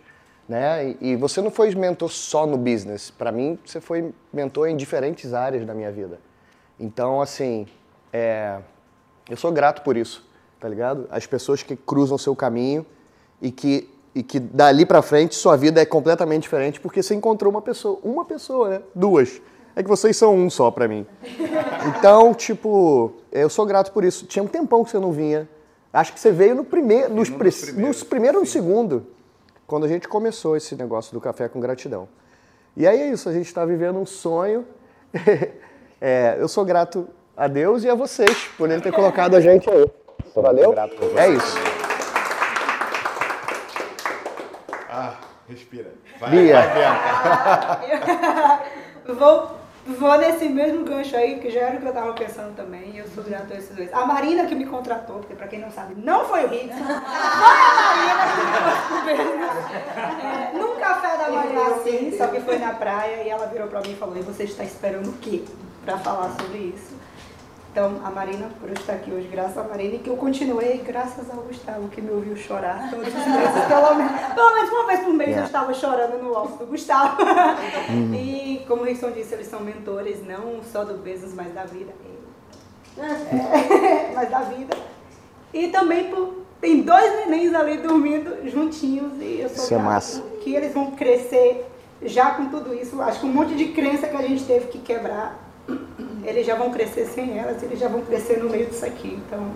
Né? 0.47 0.95
E 1.01 1.15
você 1.15 1.41
não 1.41 1.49
foi 1.49 1.73
mentor 1.73 2.09
só 2.11 2.45
no 2.45 2.57
business. 2.57 3.09
Para 3.09 3.31
mim, 3.31 3.57
você 3.65 3.81
foi 3.81 4.13
mentor 4.31 4.67
em 4.67 4.77
diferentes 4.77 5.33
áreas 5.33 5.65
da 5.65 5.73
minha 5.73 5.91
vida. 5.91 6.19
Então, 6.79 7.21
assim, 7.21 7.65
é, 8.13 8.59
eu 9.29 9.37
sou 9.37 9.51
grato 9.51 9.81
por 9.81 9.97
isso, 9.97 10.27
tá 10.59 10.69
ligado? 10.69 11.07
As 11.09 11.25
pessoas 11.25 11.63
que 11.63 11.75
cruzam 11.75 12.15
o 12.15 12.19
seu 12.19 12.35
caminho 12.35 12.85
e 13.41 13.51
que, 13.51 13.89
e 14.13 14.21
que 14.21 14.39
dali 14.39 14.85
para 14.85 15.01
frente 15.01 15.35
sua 15.35 15.55
vida 15.55 15.81
é 15.81 15.85
completamente 15.85 16.43
diferente 16.43 16.79
porque 16.79 17.01
você 17.01 17.15
encontrou 17.15 17.51
uma 17.51 17.61
pessoa, 17.61 17.99
uma 18.03 18.23
pessoa, 18.23 18.69
né? 18.69 18.81
Duas. 18.93 19.41
É 19.75 19.83
que 19.83 19.89
vocês 19.89 20.15
são 20.15 20.35
um 20.35 20.49
só 20.49 20.71
para 20.71 20.87
mim. 20.87 21.05
Então, 21.99 22.33
tipo, 22.33 23.13
eu 23.31 23.47
sou 23.47 23.63
grato 23.63 23.91
por 23.91 24.03
isso. 24.03 24.25
Tinha 24.25 24.41
um 24.41 24.47
tempão 24.47 24.83
que 24.83 24.89
você 24.89 24.97
não 24.97 25.11
vinha. 25.11 25.47
Acho 25.93 26.13
que 26.13 26.19
você 26.19 26.31
veio 26.31 26.55
no 26.55 26.63
primeiro, 26.63 27.13
nos, 27.13 27.29
no, 27.29 27.37
nos 27.37 28.03
primeiros, 28.03 28.41
nos 28.41 28.49
no 28.49 28.51
segundo, 28.51 29.05
quando 29.67 29.85
a 29.85 29.87
gente 29.87 30.07
começou 30.07 30.55
esse 30.55 30.75
negócio 30.75 31.13
do 31.13 31.21
café 31.21 31.47
com 31.47 31.59
gratidão. 31.59 32.07
E 32.75 32.87
aí 32.87 33.01
é 33.01 33.09
isso, 33.09 33.29
a 33.29 33.33
gente 33.33 33.47
está 33.47 33.65
vivendo 33.65 33.97
um 33.97 34.05
sonho. 34.05 34.65
é, 35.99 36.37
eu 36.39 36.47
sou 36.47 36.65
grato 36.65 37.07
a 37.35 37.47
Deus 37.47 37.83
e 37.83 37.89
a 37.89 37.95
vocês 37.95 38.47
por 38.57 38.69
ele 38.69 38.81
ter 38.81 38.91
colocado 38.91 39.35
a 39.35 39.41
gente 39.41 39.67
aí. 39.69 39.85
Valeu? 40.35 40.75
É 41.17 41.29
isso. 41.29 41.57
Ah, 44.89 45.15
respira. 45.47 45.91
Vai, 46.19 46.29
Bia. 46.29 46.61
Vai, 46.61 46.73
vou 49.15 49.54
Vou 49.85 50.17
nesse 50.17 50.49
mesmo 50.49 50.83
gancho 50.83 51.15
aí, 51.15 51.39
que 51.39 51.51
já 51.51 51.61
era 51.61 51.77
o 51.77 51.79
que 51.79 51.85
eu 51.85 51.89
estava 51.89 52.11
pensando 52.13 52.55
também, 52.55 52.89
e 52.95 52.97
eu 52.97 53.07
sou 53.07 53.23
grato 53.23 53.53
a 53.53 53.55
esses 53.55 53.75
dois. 53.75 53.93
A 53.93 54.03
Marina 54.03 54.47
que 54.47 54.55
me 54.55 54.65
contratou, 54.65 55.17
porque 55.17 55.35
para 55.35 55.47
quem 55.47 55.59
não 55.59 55.69
sabe, 55.69 55.93
não 55.95 56.25
foi 56.25 56.43
o 56.43 56.47
Rickson, 56.47 56.83
foi 56.83 56.95
a 56.95 57.75
Marina 57.85 58.25
que 58.31 58.37
me 58.41 58.47
contratou. 58.57 60.25
É, 60.25 60.57
num 60.57 60.75
café 60.79 61.17
da 61.17 61.29
manhã 61.29 61.75
assim, 61.75 62.17
só 62.17 62.25
que 62.27 62.39
foi 62.39 62.57
na 62.57 62.73
praia, 62.73 63.21
e 63.23 63.29
ela 63.29 63.45
virou 63.45 63.67
para 63.67 63.81
mim 63.81 63.91
e 63.91 63.95
falou, 63.95 64.17
e 64.17 64.23
você 64.23 64.45
está 64.45 64.63
esperando 64.63 65.09
o 65.09 65.13
quê 65.17 65.43
para 65.83 65.99
falar 65.99 66.31
sobre 66.31 66.57
isso? 66.57 66.94
Então, 67.75 67.99
a 68.05 68.09
Marina, 68.09 68.49
por 68.57 68.69
estar 68.69 68.93
aqui 68.93 69.11
hoje, 69.11 69.27
graças 69.27 69.57
a 69.57 69.63
Marina, 69.63 69.95
e 69.95 69.99
que 69.99 70.09
eu 70.09 70.15
continuei 70.15 70.77
graças 70.77 71.29
ao 71.29 71.41
Gustavo, 71.41 71.89
que 71.89 72.01
me 72.01 72.09
ouviu 72.09 72.33
chorar 72.37 72.89
todos 72.89 73.09
os 73.09 73.13
meses, 73.13 73.65
pelo 73.67 73.95
menos, 73.95 74.33
pelo 74.33 74.53
menos 74.53 74.69
uma 74.69 74.87
vez 74.87 74.99
por 75.01 75.13
mês 75.13 75.29
yeah. 75.31 75.41
eu 75.41 75.45
estava 75.45 75.73
chorando 75.73 76.23
no 76.23 76.33
alto 76.37 76.57
do 76.59 76.67
Gustavo. 76.67 77.21
Uhum. 77.89 78.13
E, 78.15 78.63
como 78.65 78.83
o 78.83 78.85
Rickson 78.85 79.11
disse, 79.11 79.33
eles 79.33 79.47
são 79.47 79.59
mentores, 79.59 80.25
não 80.25 80.63
só 80.63 80.85
do 80.85 80.93
business, 80.99 81.33
mas 81.33 81.53
da 81.53 81.65
vida. 81.65 81.91
É, 82.97 84.11
mas 84.15 84.29
da 84.29 84.39
vida. 84.39 84.77
E 85.53 85.67
também 85.67 86.05
por, 86.05 86.45
tem 86.61 86.81
dois 86.81 87.13
nenéns 87.17 87.53
ali 87.53 87.79
dormindo 87.79 88.49
juntinhos, 88.49 89.21
e 89.21 89.41
eu 89.41 89.49
sou 89.49 89.65
Isso 89.65 89.73
é 89.73 89.79
massa. 89.79 90.21
que 90.41 90.55
eles 90.55 90.73
vão 90.73 90.91
crescer 90.91 91.69
já 92.03 92.35
com 92.35 92.45
tudo 92.45 92.73
isso. 92.73 93.01
Acho 93.01 93.19
que 93.19 93.25
um 93.25 93.33
monte 93.33 93.53
de 93.53 93.73
crença 93.73 94.07
que 94.07 94.15
a 94.15 94.21
gente 94.21 94.45
teve 94.45 94.67
que 94.67 94.79
quebrar 94.79 95.44
eles 96.25 96.45
já 96.45 96.55
vão 96.55 96.71
crescer 96.71 97.05
sem 97.05 97.37
elas, 97.37 97.61
eles 97.61 97.79
já 97.79 97.87
vão 97.87 98.01
crescer 98.01 98.37
no 98.39 98.49
meio 98.49 98.65
disso 98.65 98.85
aqui. 98.85 99.21
Então, 99.25 99.51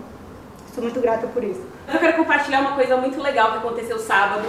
sou 0.74 0.82
muito 0.82 1.00
grata 1.00 1.26
por 1.26 1.42
isso. 1.42 1.60
Eu 1.92 1.98
quero 1.98 2.16
compartilhar 2.16 2.60
uma 2.60 2.74
coisa 2.74 2.96
muito 2.96 3.20
legal 3.20 3.52
que 3.52 3.58
aconteceu 3.58 3.98
sábado. 3.98 4.46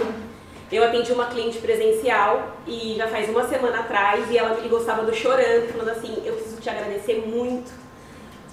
Eu 0.70 0.84
atendi 0.84 1.12
uma 1.12 1.26
cliente 1.26 1.58
presencial 1.58 2.56
e 2.66 2.94
já 2.96 3.06
faz 3.08 3.28
uma 3.28 3.46
semana 3.46 3.80
atrás 3.80 4.30
e 4.30 4.38
ela 4.38 4.54
me 4.54 4.62
ligou 4.62 4.80
sábado 4.80 5.12
chorando, 5.14 5.70
falando 5.70 5.90
assim: 5.90 6.22
Eu 6.24 6.34
preciso 6.34 6.60
te 6.60 6.70
agradecer 6.70 7.24
muito, 7.26 7.70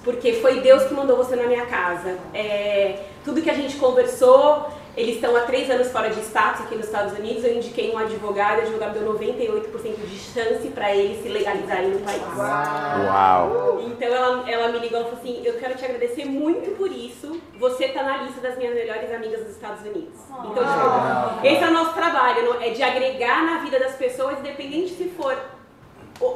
porque 0.03 0.33
foi 0.33 0.59
Deus 0.59 0.83
que 0.83 0.93
mandou 0.93 1.15
você 1.15 1.35
na 1.35 1.43
minha 1.43 1.65
casa. 1.65 2.17
É, 2.33 3.03
tudo 3.23 3.41
que 3.41 3.49
a 3.49 3.53
gente 3.53 3.77
conversou, 3.77 4.69
eles 5.00 5.15
estão 5.15 5.34
há 5.34 5.41
três 5.41 5.70
anos 5.72 5.89
fora 5.94 6.10
de 6.10 6.20
status 6.20 6.65
aqui 6.65 6.75
nos 6.75 6.88
Estados 6.88 7.18
Unidos. 7.18 7.46
Eu 7.46 7.56
indiquei 7.56 7.89
um 7.89 7.98
advogado, 7.98 8.58
o 8.58 8.62
advogado 8.63 9.00
deu 9.00 9.13
98% 9.13 9.96
de 9.96 10.20
chance 10.20 10.68
para 10.68 10.94
eles 10.94 11.24
se 11.24 11.29
legalizarem 11.29 11.91
no 11.91 12.00
país. 12.00 12.22
Uau! 12.36 13.82
Então 13.82 14.10
ela, 14.10 14.51
ela 14.51 14.68
me 14.68 14.79
ligou 14.79 15.00
e 15.00 15.03
falou 15.03 15.18
assim: 15.18 15.41
Eu 15.46 15.53
quero 15.58 15.75
te 15.75 15.86
agradecer 15.86 16.25
muito 16.25 16.75
por 16.75 16.91
isso. 16.91 17.39
Você 17.58 17.86
está 17.86 18.03
na 18.03 18.24
lista 18.24 18.41
das 18.41 18.58
minhas 18.58 18.75
melhores 18.75 19.10
amigas 19.13 19.41
dos 19.46 19.51
Estados 19.51 19.82
Unidos. 19.86 20.20
Então, 20.29 20.63
tipo, 20.63 21.48
esse 21.48 21.63
é 21.63 21.68
o 21.68 21.72
nosso 21.72 21.94
trabalho, 21.94 22.62
é 22.62 22.72
de 22.72 22.84
agregar 22.84 23.46
na 23.46 23.60
vida 23.60 23.79
das 23.79 23.96
pessoas, 23.96 24.39
independente 24.39 24.96
se 24.96 25.06
for 25.10 25.38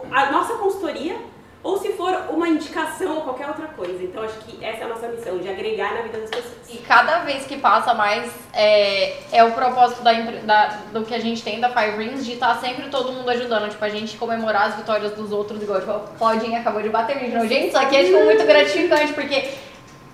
a 0.09 0.31
nossa 0.31 0.53
consultoria 0.53 1.17
ou 1.63 1.77
se 1.77 1.93
for 1.93 2.13
uma 2.29 2.49
indicação 2.49 3.15
ou 3.15 3.21
qualquer 3.21 3.47
outra 3.47 3.67
coisa. 3.67 4.03
Então 4.03 4.21
acho 4.21 4.37
que 4.39 4.63
essa 4.63 4.81
é 4.81 4.83
a 4.83 4.89
nossa 4.89 5.07
missão, 5.07 5.37
de 5.37 5.47
agregar 5.47 5.93
na 5.93 6.01
vida 6.01 6.19
das 6.19 6.29
pessoas. 6.29 6.53
E 6.69 6.77
cada 6.77 7.19
vez 7.19 7.45
que 7.45 7.57
passa 7.57 7.93
mais, 7.93 8.29
é, 8.51 9.15
é 9.31 9.43
o 9.43 9.51
propósito 9.53 10.03
da, 10.03 10.11
da, 10.11 10.67
do 10.91 11.05
que 11.05 11.15
a 11.15 11.19
gente 11.19 11.41
tem 11.41 11.61
da 11.61 11.69
Five 11.69 11.97
Rings, 11.97 12.25
de 12.25 12.33
estar 12.33 12.55
tá 12.55 12.59
sempre 12.59 12.89
todo 12.89 13.13
mundo 13.13 13.29
ajudando, 13.29 13.69
tipo, 13.69 13.83
a 13.83 13.89
gente 13.89 14.17
comemorar 14.17 14.67
as 14.67 14.75
vitórias 14.75 15.13
dos 15.13 15.31
outros, 15.31 15.63
igual 15.63 15.79
tipo, 15.79 15.91
a 15.91 15.99
Claudinha 16.17 16.59
acabou 16.59 16.81
de 16.81 16.89
bater 16.89 17.15
no 17.33 17.47
Gente, 17.47 17.67
isso 17.69 17.77
aqui 17.77 17.95
é 17.95 18.03
tipo, 18.03 18.23
muito 18.25 18.45
gratificante, 18.45 19.13
porque 19.13 19.49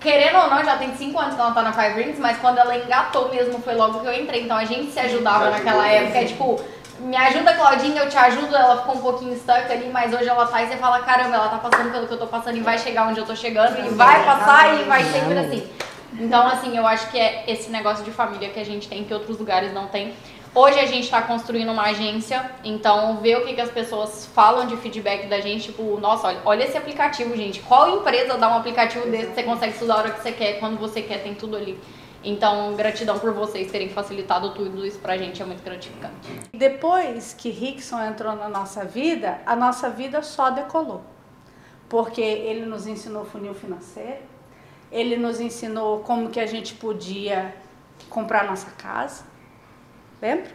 querendo 0.00 0.38
ou 0.38 0.48
não, 0.48 0.64
já 0.64 0.76
tem 0.76 0.94
5 0.94 1.18
anos 1.18 1.34
que 1.34 1.40
ela 1.40 1.52
tá 1.52 1.62
na 1.62 1.72
Five 1.72 2.00
Rings, 2.00 2.18
mas 2.18 2.38
quando 2.38 2.58
ela 2.58 2.76
engatou 2.76 3.28
mesmo 3.28 3.60
foi 3.60 3.74
logo 3.74 4.00
que 4.00 4.06
eu 4.06 4.14
entrei. 4.14 4.44
Então 4.44 4.56
a 4.56 4.64
gente 4.64 4.92
se 4.92 5.00
ajudava 5.00 5.50
naquela 5.50 5.86
época, 5.88 6.18
é 6.18 6.24
tipo 6.24 6.60
me 7.00 7.16
ajuda, 7.16 7.54
Claudinha, 7.54 8.02
eu 8.02 8.08
te 8.08 8.16
ajudo. 8.16 8.54
Ela 8.54 8.78
ficou 8.78 8.96
um 8.96 9.00
pouquinho 9.00 9.36
stuck 9.36 9.70
ali, 9.72 9.88
mas 9.90 10.12
hoje 10.12 10.28
ela 10.28 10.46
tá 10.46 10.62
e 10.62 10.68
você 10.68 10.76
fala: 10.76 11.00
caramba, 11.00 11.36
ela 11.36 11.48
tá 11.48 11.58
passando 11.58 11.90
pelo 11.90 12.06
que 12.06 12.14
eu 12.14 12.18
tô 12.18 12.26
passando 12.26 12.56
e 12.56 12.60
vai 12.60 12.78
chegar 12.78 13.08
onde 13.08 13.18
eu 13.18 13.26
tô 13.26 13.34
chegando, 13.34 13.78
e 13.78 13.88
vai 13.90 14.24
passar 14.24 14.80
e 14.80 14.84
vai 14.84 15.02
sempre 15.04 15.38
assim. 15.38 15.70
Então, 16.18 16.46
assim, 16.46 16.76
eu 16.76 16.86
acho 16.86 17.10
que 17.10 17.18
é 17.18 17.44
esse 17.46 17.70
negócio 17.70 18.04
de 18.04 18.10
família 18.10 18.48
que 18.48 18.58
a 18.58 18.64
gente 18.64 18.88
tem 18.88 19.04
que 19.04 19.14
outros 19.14 19.38
lugares 19.38 19.72
não 19.72 19.86
tem. 19.86 20.12
Hoje 20.52 20.80
a 20.80 20.86
gente 20.86 21.04
está 21.04 21.22
construindo 21.22 21.70
uma 21.70 21.84
agência, 21.84 22.50
então 22.64 23.18
ver 23.18 23.36
o 23.36 23.46
que, 23.46 23.54
que 23.54 23.60
as 23.60 23.70
pessoas 23.70 24.28
falam 24.34 24.66
de 24.66 24.76
feedback 24.78 25.28
da 25.28 25.40
gente, 25.40 25.66
tipo, 25.66 25.96
nossa, 26.00 26.26
olha, 26.26 26.40
olha 26.44 26.64
esse 26.64 26.76
aplicativo, 26.76 27.36
gente. 27.36 27.60
Qual 27.60 27.98
empresa 27.98 28.36
dá 28.36 28.48
um 28.48 28.56
aplicativo 28.56 29.08
desse 29.08 29.28
que 29.28 29.34
você 29.34 29.42
consegue 29.44 29.72
estudar 29.74 29.94
a 29.94 29.98
hora 29.98 30.10
que 30.10 30.20
você 30.20 30.32
quer, 30.32 30.58
quando 30.58 30.76
você 30.76 31.02
quer, 31.02 31.22
tem 31.22 31.34
tudo 31.34 31.56
ali. 31.56 31.78
Então, 32.22 32.74
gratidão 32.76 33.18
por 33.18 33.32
vocês 33.32 33.70
terem 33.70 33.88
facilitado 33.88 34.52
tudo 34.52 34.84
isso 34.84 34.98
pra 34.98 35.16
gente, 35.16 35.40
é 35.40 35.44
muito 35.44 35.62
gratificante. 35.62 36.14
Depois 36.52 37.32
que 37.32 37.48
Rickson 37.48 38.00
entrou 38.02 38.36
na 38.36 38.48
nossa 38.48 38.84
vida, 38.84 39.40
a 39.46 39.56
nossa 39.56 39.88
vida 39.88 40.22
só 40.22 40.50
decolou. 40.50 41.02
Porque 41.88 42.20
ele 42.20 42.66
nos 42.66 42.86
ensinou 42.86 43.24
funil 43.24 43.54
financeiro, 43.54 44.22
ele 44.92 45.16
nos 45.16 45.40
ensinou 45.40 46.00
como 46.00 46.28
que 46.28 46.38
a 46.38 46.46
gente 46.46 46.74
podia 46.74 47.54
comprar 48.10 48.44
nossa 48.44 48.70
casa, 48.72 49.24
lembra? 50.20 50.50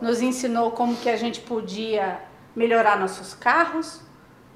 Nos 0.00 0.20
ensinou 0.20 0.70
como 0.72 0.94
que 0.96 1.08
a 1.08 1.16
gente 1.16 1.40
podia 1.40 2.20
melhorar 2.54 2.98
nossos 2.98 3.34
carros, 3.34 4.02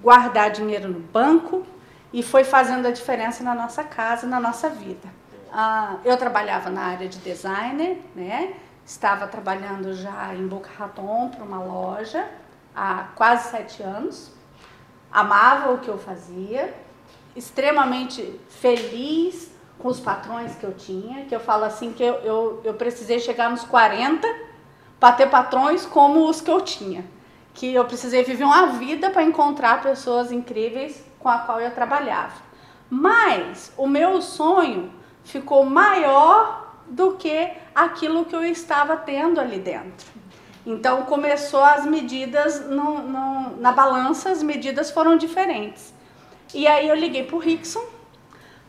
guardar 0.03 0.51
dinheiro 0.51 0.89
no 0.89 1.01
banco 1.01 1.67
e 2.13 2.23
foi 2.23 2.45
fazendo 2.45 2.87
a 2.87 2.91
diferença 2.91 3.43
na 3.43 3.55
nossa 3.55 3.83
casa, 3.83 4.27
na 4.27 4.39
nossa 4.39 4.69
vida. 4.69 5.22
Ah, 5.53 5.97
eu 6.05 6.17
trabalhava 6.17 6.71
na 6.71 6.83
área 6.83 7.09
de 7.09 7.19
designer, 7.19 8.03
né? 8.15 8.55
estava 8.85 9.27
trabalhando 9.27 9.95
já 9.95 10.35
em 10.35 10.47
Boca 10.47 10.71
Raton 10.77 11.29
para 11.29 11.45
uma 11.45 11.63
loja 11.63 12.29
há 12.75 13.09
quase 13.15 13.51
sete 13.51 13.83
anos. 13.83 14.33
Amava 15.11 15.73
o 15.73 15.79
que 15.79 15.89
eu 15.89 15.99
fazia, 15.99 16.75
extremamente 17.37 18.41
feliz 18.49 19.51
com 19.79 19.89
os 19.89 20.01
patrões 20.01 20.55
que 20.55 20.65
eu 20.65 20.73
tinha, 20.73 21.25
que 21.27 21.35
eu 21.35 21.41
falo 21.41 21.65
assim 21.65 21.93
que 21.93 22.03
eu, 22.03 22.15
eu, 22.17 22.61
eu 22.65 22.75
precisei 22.75 23.19
chegar 23.19 23.51
nos 23.51 23.65
40 23.65 24.27
para 24.99 25.15
ter 25.15 25.29
patrões 25.29 25.85
como 25.85 26.29
os 26.29 26.41
que 26.41 26.51
eu 26.51 26.61
tinha. 26.61 27.05
Que 27.55 27.75
eu 27.75 27.85
precisei 27.85 28.25
viver 28.25 28.45
uma 28.45 28.69
vida 28.69 29.11
para 29.11 29.23
encontrar 29.23 29.83
pessoas 29.83 30.33
incríveis 30.33 31.05
com 31.19 31.29
a 31.29 31.39
qual 31.41 31.61
eu 31.61 31.71
trabalhava. 31.73 32.41
Mas 32.89 33.73
o 33.77 33.87
meu 33.87 34.23
sonho 34.23 34.91
ficou 35.25 35.65
maior 35.65 36.77
do 36.87 37.13
que 37.13 37.51
aquilo 37.75 38.25
que 38.25 38.35
eu 38.35 38.45
estava 38.45 38.97
tendo 38.97 39.41
ali 39.41 39.59
dentro. 39.59 40.07
Então 40.65 41.03
começou 41.03 41.63
as 41.65 41.85
medidas 41.85 42.69
no, 42.69 42.99
no, 43.03 43.57
na 43.57 43.73
balança, 43.73 44.31
as 44.31 44.43
medidas 44.43 44.91
foram 44.91 45.17
diferentes. 45.17 45.93
E 46.55 46.67
aí 46.67 46.89
eu 46.89 46.95
liguei 46.95 47.25
para 47.25 47.37
o 47.37 47.39
Rickson, 47.39 47.85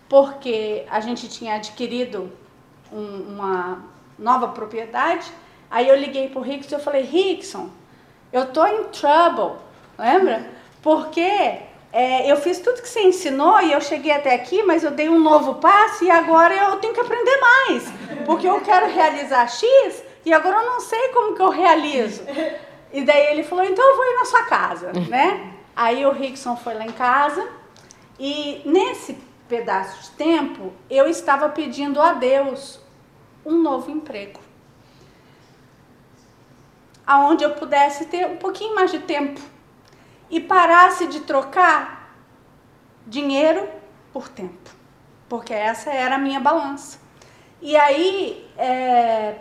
porque 0.09 0.85
a 0.89 0.99
gente 0.99 1.27
tinha 1.27 1.55
adquirido 1.55 2.31
um, 2.91 3.33
uma 3.33 3.83
nova 4.17 4.47
propriedade. 4.47 5.31
Aí 5.69 5.87
eu 5.87 5.95
liguei 5.95 6.29
para 6.29 6.39
o 6.39 6.43
Rickson 6.43 6.77
e 6.77 6.81
falei, 6.81 7.03
Rickson, 7.03 7.69
eu 8.31 8.47
tô 8.47 8.65
em 8.65 8.85
trouble, 8.85 9.59
lembra? 9.97 10.49
Porque 10.81 11.61
é, 11.93 12.29
eu 12.29 12.37
fiz 12.37 12.59
tudo 12.59 12.81
que 12.81 12.89
você 12.89 13.03
ensinou 13.03 13.61
e 13.61 13.71
eu 13.71 13.79
cheguei 13.79 14.11
até 14.11 14.33
aqui, 14.33 14.63
mas 14.63 14.83
eu 14.83 14.89
dei 14.89 15.07
um 15.07 15.19
novo 15.19 15.55
passo 15.55 16.03
e 16.03 16.09
agora 16.09 16.55
eu 16.55 16.77
tenho 16.77 16.91
que 16.91 16.99
aprender 16.99 17.37
mais. 17.39 17.83
Porque 18.25 18.47
eu 18.47 18.59
quero 18.61 18.87
realizar 18.87 19.47
X 19.47 20.03
e 20.25 20.33
agora 20.33 20.57
eu 20.57 20.65
não 20.65 20.79
sei 20.79 21.09
como 21.09 21.35
que 21.35 21.41
eu 21.43 21.49
realizo. 21.49 22.23
E 22.91 23.03
daí 23.03 23.27
ele 23.27 23.43
falou, 23.43 23.63
então 23.63 23.87
eu 23.87 23.95
vou 23.95 24.05
ir 24.05 24.15
na 24.15 24.25
sua 24.25 24.43
casa, 24.45 24.91
né? 25.07 25.53
Aí 25.75 26.03
o 26.03 26.11
Rickson 26.11 26.55
foi 26.55 26.73
lá 26.73 26.83
em 26.83 26.91
casa 26.91 27.47
e 28.17 28.63
nesse 28.65 29.15
pedaço 29.47 30.01
de 30.01 30.11
tempo 30.17 30.73
eu 30.89 31.07
estava 31.07 31.47
pedindo 31.49 32.01
a 32.01 32.13
Deus 32.13 32.79
um 33.45 33.61
novo 33.61 33.91
emprego. 33.91 34.39
Aonde 37.05 37.43
eu 37.43 37.51
pudesse 37.51 38.05
ter 38.05 38.25
um 38.25 38.37
pouquinho 38.37 38.73
mais 38.73 38.89
de 38.89 38.97
tempo 38.97 39.39
e 40.33 40.39
parasse 40.39 41.05
de 41.05 41.19
trocar 41.19 42.11
dinheiro 43.05 43.69
por 44.11 44.27
tempo, 44.27 44.71
porque 45.29 45.53
essa 45.53 45.91
era 45.91 46.15
a 46.15 46.17
minha 46.17 46.39
balança. 46.39 46.99
E 47.61 47.77
aí, 47.77 48.49
é, 48.57 49.35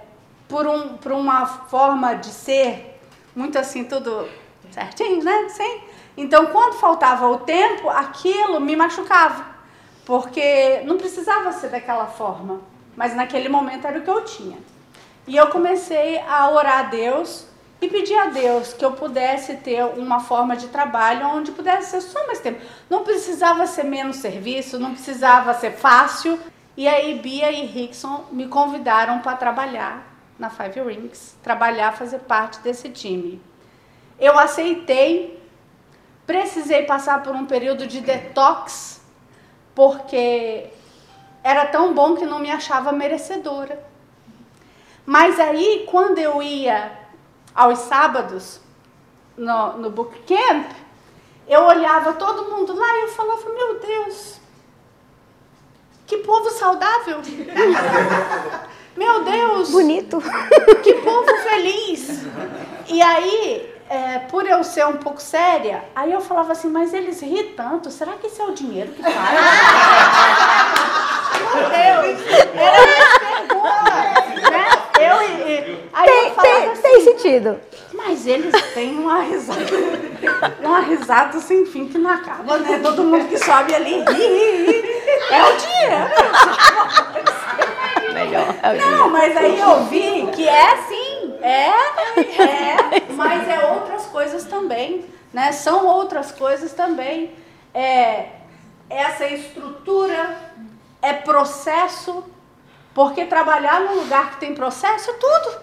por, 0.47 0.67
um, 0.67 0.99
por 0.99 1.13
uma 1.13 1.47
forma 1.47 2.15
de 2.17 2.27
ser 2.27 3.01
muito 3.35 3.59
assim, 3.59 3.85
tudo 3.85 4.29
certinho, 4.71 5.25
né? 5.25 5.49
Sim. 5.49 5.81
Então, 6.15 6.49
quando 6.49 6.75
faltava 6.75 7.27
o 7.27 7.39
tempo, 7.39 7.89
aquilo 7.89 8.61
me 8.61 8.77
machucava, 8.77 9.47
porque 10.05 10.83
não 10.85 10.99
precisava 10.99 11.53
ser 11.53 11.71
daquela 11.71 12.07
forma, 12.07 12.61
mas 12.95 13.17
naquele 13.17 13.49
momento 13.49 13.87
era 13.87 13.99
o 13.99 14.03
que 14.03 14.11
eu 14.11 14.23
tinha. 14.27 14.59
E 15.27 15.39
eu 15.39 15.47
comecei 15.47 16.21
a 16.21 16.51
orar 16.51 16.81
a 16.81 16.83
Deus 16.83 17.47
e 17.83 17.89
pedir 17.89 18.17
a 18.17 18.27
Deus 18.27 18.73
que 18.73 18.85
eu 18.85 18.93
pudesse 18.93 19.57
ter 19.57 19.85
uma 19.85 20.21
forma 20.21 20.57
de 20.57 20.69
trabalho 20.69 21.27
onde 21.27 21.51
pudesse 21.51 21.91
ser 21.91 22.01
só 22.01 22.25
mais 22.29 22.39
tempo. 22.39 22.65
Não 22.89 23.03
precisava 23.03 23.67
ser 23.67 23.83
menos 23.83 24.17
serviço, 24.17 24.79
não 24.79 24.93
precisava 24.93 25.53
ser 25.53 25.73
fácil. 25.73 26.39
E 26.77 26.87
aí 26.87 27.19
Bia 27.19 27.51
e 27.51 27.67
Rickson 27.67 28.25
me 28.31 28.47
convidaram 28.47 29.19
para 29.19 29.37
trabalhar 29.37 30.07
na 30.39 30.49
Five 30.49 30.81
Rings, 30.81 31.37
trabalhar, 31.43 31.93
fazer 31.93 32.21
parte 32.21 32.61
desse 32.61 32.89
time. 32.89 33.43
Eu 34.17 34.39
aceitei, 34.39 35.43
precisei 36.25 36.85
passar 36.85 37.21
por 37.25 37.35
um 37.35 37.47
período 37.47 37.89
de 37.89 38.01
detox, 38.01 39.03
porque 39.75 40.71
era 41.43 41.67
tão 41.67 41.93
bom 41.93 42.15
que 42.15 42.25
não 42.25 42.39
me 42.39 42.51
achava 42.51 42.93
merecedora. 42.93 43.85
Mas 45.05 45.41
aí, 45.41 45.85
quando 45.91 46.19
eu 46.19 46.41
ia 46.41 47.02
aos 47.55 47.79
sábados 47.81 48.61
no, 49.37 49.79
no 49.79 49.91
bootcamp, 49.91 50.71
eu 51.49 51.63
olhava 51.65 52.15
todo 52.15 52.51
mundo 52.51 52.75
lá 52.75 52.99
e 52.99 53.03
eu 53.03 53.09
falava, 53.09 53.51
meu 53.51 53.79
Deus, 53.81 54.41
que 56.07 56.19
povo 56.19 56.51
saudável. 56.51 57.21
meu 58.97 59.25
Deus. 59.25 59.71
Bonito. 59.71 60.23
Que 60.83 60.95
povo 60.95 61.37
feliz. 61.39 62.23
E 62.89 63.01
aí, 63.01 63.75
é, 63.89 64.19
por 64.21 64.47
eu 64.47 64.63
ser 64.63 64.87
um 64.87 64.97
pouco 64.97 65.21
séria, 65.21 65.85
aí 65.95 66.13
eu 66.13 66.21
falava 66.21 66.53
assim, 66.53 66.69
mas 66.69 66.93
eles 66.93 67.21
ri 67.21 67.55
tanto, 67.57 67.91
será 67.91 68.13
que 68.13 68.27
esse 68.27 68.41
é 68.41 68.45
o 68.45 68.53
dinheiro 68.53 68.93
que 68.93 69.03
faz? 69.03 69.15
meu 71.53 71.69
Deus. 71.69 72.21
Era 72.55 72.77
essa 72.77 73.21
pergunta, 73.21 73.92
Eu, 75.13 75.23
e, 75.23 75.89
aí 75.93 76.07
tem, 76.07 76.35
tem, 76.35 76.71
assim, 76.71 76.83
tem 76.83 77.01
sentido. 77.01 77.61
mas 77.93 78.27
eles 78.27 78.53
têm 78.73 78.99
uma 78.99 79.21
risada, 79.21 79.61
uma 80.61 80.81
risada 80.81 81.41
sem 81.41 81.67
fim 81.67 81.87
que 81.89 81.99
não 81.99 82.11
acaba, 82.11 82.59
né? 82.59 82.79
Todo 82.83 83.05
mundo 83.05 83.29
que 83.29 83.39
sobe 83.39 83.75
ali 83.75 84.03
ri, 84.03 84.13
ri, 84.13 84.67
ri. 84.67 85.03
É 85.31 85.45
o 85.45 85.57
dinheiro. 85.57 86.11
Melhor. 88.13 88.47
Não, 88.79 89.11
mas 89.11 89.37
aí 89.37 89.59
eu 89.59 89.85
vi 89.85 90.27
que 90.33 90.49
é 90.49 90.77
sim, 90.83 91.35
é, 91.41 91.71
é, 92.43 93.03
mas 93.15 93.49
é 93.49 93.67
outras 93.73 94.07
coisas 94.07 94.45
também, 94.45 95.05
né? 95.33 95.53
São 95.53 95.87
outras 95.87 96.31
coisas 96.31 96.73
também. 96.73 97.33
É 97.75 98.27
essa 98.89 99.27
estrutura, 99.27 100.37
é 101.01 101.13
processo, 101.13 102.25
porque 102.95 103.25
trabalhar 103.25 103.81
num 103.81 104.01
lugar 104.01 104.33
que 104.33 104.41
tem 104.41 104.55
processo 104.55 105.11
é 105.11 105.15
tudo. 105.15 105.61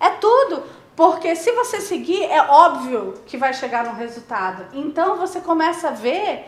É 0.00 0.10
tudo. 0.10 0.62
Porque 0.94 1.36
se 1.36 1.52
você 1.52 1.80
seguir, 1.80 2.24
é 2.24 2.42
óbvio 2.42 3.14
que 3.24 3.36
vai 3.36 3.54
chegar 3.54 3.84
no 3.84 3.94
resultado. 3.94 4.66
Então 4.72 5.16
você 5.16 5.40
começa 5.40 5.88
a 5.88 5.92
ver 5.92 6.46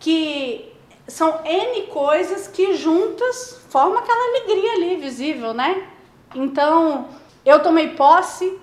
que 0.00 0.72
são 1.06 1.40
N 1.44 1.82
coisas 1.86 2.48
que 2.48 2.74
juntas 2.74 3.60
formam 3.68 3.98
aquela 3.98 4.28
alegria 4.28 4.72
ali 4.72 4.96
visível, 4.96 5.54
né? 5.54 5.86
Então, 6.34 7.08
eu 7.44 7.62
tomei 7.62 7.90
posse, 7.90 8.58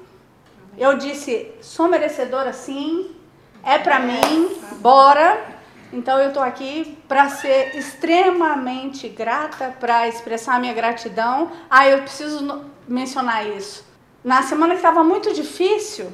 eu 0.77 0.97
disse, 0.97 1.51
sou 1.61 1.87
merecedora 1.87 2.51
sim, 2.51 3.15
é 3.63 3.77
pra 3.77 3.99
mim, 3.99 4.57
bora. 4.79 5.48
Então 5.91 6.19
eu 6.19 6.31
tô 6.31 6.39
aqui 6.39 6.97
para 7.07 7.29
ser 7.29 7.75
extremamente 7.75 9.09
grata, 9.09 9.75
para 9.79 10.07
expressar 10.07 10.59
minha 10.59 10.73
gratidão. 10.73 11.51
Ah, 11.69 11.87
eu 11.87 12.03
preciso 12.03 12.65
mencionar 12.87 13.47
isso. 13.47 13.85
Na 14.23 14.43
semana 14.43 14.73
que 14.73 14.79
estava 14.79 15.03
muito 15.03 15.33
difícil, 15.33 16.11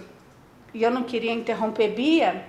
e 0.73 0.81
eu 0.81 0.91
não 0.91 1.03
queria 1.03 1.33
interromper 1.33 1.89
Bia, 1.89 2.45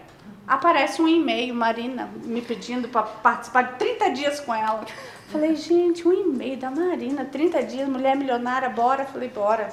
aparece 0.47 1.03
um 1.03 1.09
e-mail, 1.09 1.55
Marina, 1.55 2.09
me 2.25 2.41
pedindo 2.41 2.89
para 2.89 3.03
participar 3.03 3.63
de 3.63 3.79
30 3.79 4.11
dias 4.11 4.41
com 4.41 4.55
ela. 4.55 4.85
Falei, 5.29 5.57
gente, 5.57 6.07
um 6.07 6.13
e-mail 6.13 6.57
da 6.57 6.71
Marina, 6.71 7.25
30 7.25 7.63
dias, 7.65 7.89
mulher 7.89 8.15
milionária, 8.15 8.69
bora. 8.69 9.05
Falei, 9.05 9.29
bora, 9.29 9.73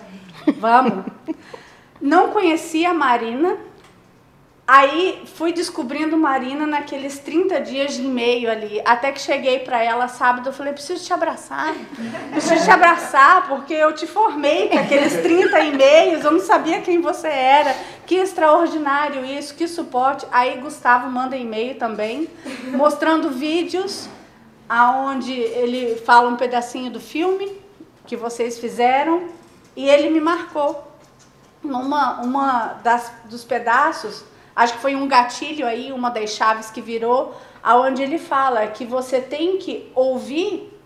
vamos. 0.58 1.06
Não 2.02 2.32
conhecia 2.32 2.90
a 2.90 2.94
Marina, 2.94 3.58
Aí 4.66 5.24
fui 5.36 5.52
descobrindo 5.52 6.16
Marina 6.16 6.66
naqueles 6.66 7.20
30 7.20 7.60
dias 7.60 7.96
de 7.96 8.02
e-mail 8.02 8.50
ali, 8.50 8.82
até 8.86 9.12
que 9.12 9.20
cheguei 9.20 9.60
para 9.60 9.84
ela 9.84 10.08
sábado, 10.08 10.48
eu 10.48 10.54
falei, 10.54 10.72
preciso 10.72 11.04
te 11.04 11.12
abraçar, 11.12 11.76
preciso 12.32 12.64
te 12.64 12.72
abraçar, 12.72 13.46
porque 13.50 13.74
eu 13.74 13.94
te 13.94 14.08
formei 14.08 14.70
com 14.70 14.80
aqueles 14.80 15.22
30 15.22 15.60
e-mails, 15.60 16.24
eu 16.24 16.32
não 16.32 16.40
sabia 16.40 16.80
quem 16.80 17.02
você 17.02 17.28
era, 17.28 17.76
que 18.06 18.16
extraordinário 18.16 19.26
isso, 19.26 19.54
que 19.54 19.68
suporte. 19.68 20.26
Aí 20.32 20.58
Gustavo 20.60 21.10
manda 21.10 21.36
e-mail 21.36 21.76
também, 21.76 22.30
mostrando 22.72 23.32
vídeos 23.32 24.08
aonde 24.70 25.34
ele 25.34 25.98
fala 25.98 26.30
um 26.30 26.38
pedacinho 26.38 26.90
do 26.90 27.02
filme 27.02 27.52
que 28.08 28.16
vocês 28.16 28.58
fizeram, 28.60 29.28
e 29.76 29.90
ele 29.90 30.10
me 30.10 30.22
marcou 30.22 30.88
numa 31.62 32.22
uma 32.22 32.80
das, 32.82 33.12
dos 33.26 33.44
pedaços, 33.44 34.24
acho 34.56 34.74
que 34.74 34.80
foi 34.80 34.96
um 34.96 35.08
gatilho 35.08 35.66
aí, 35.66 35.92
uma 35.92 36.10
das 36.10 36.32
chaves 36.32 36.70
que 36.70 36.82
virou, 36.82 37.36
aonde 37.62 38.02
ele 38.02 38.18
fala 38.18 38.68
que 38.68 38.86
você 38.86 39.22
tem 39.22 39.58
que 39.58 39.92
ouvir 39.96 40.78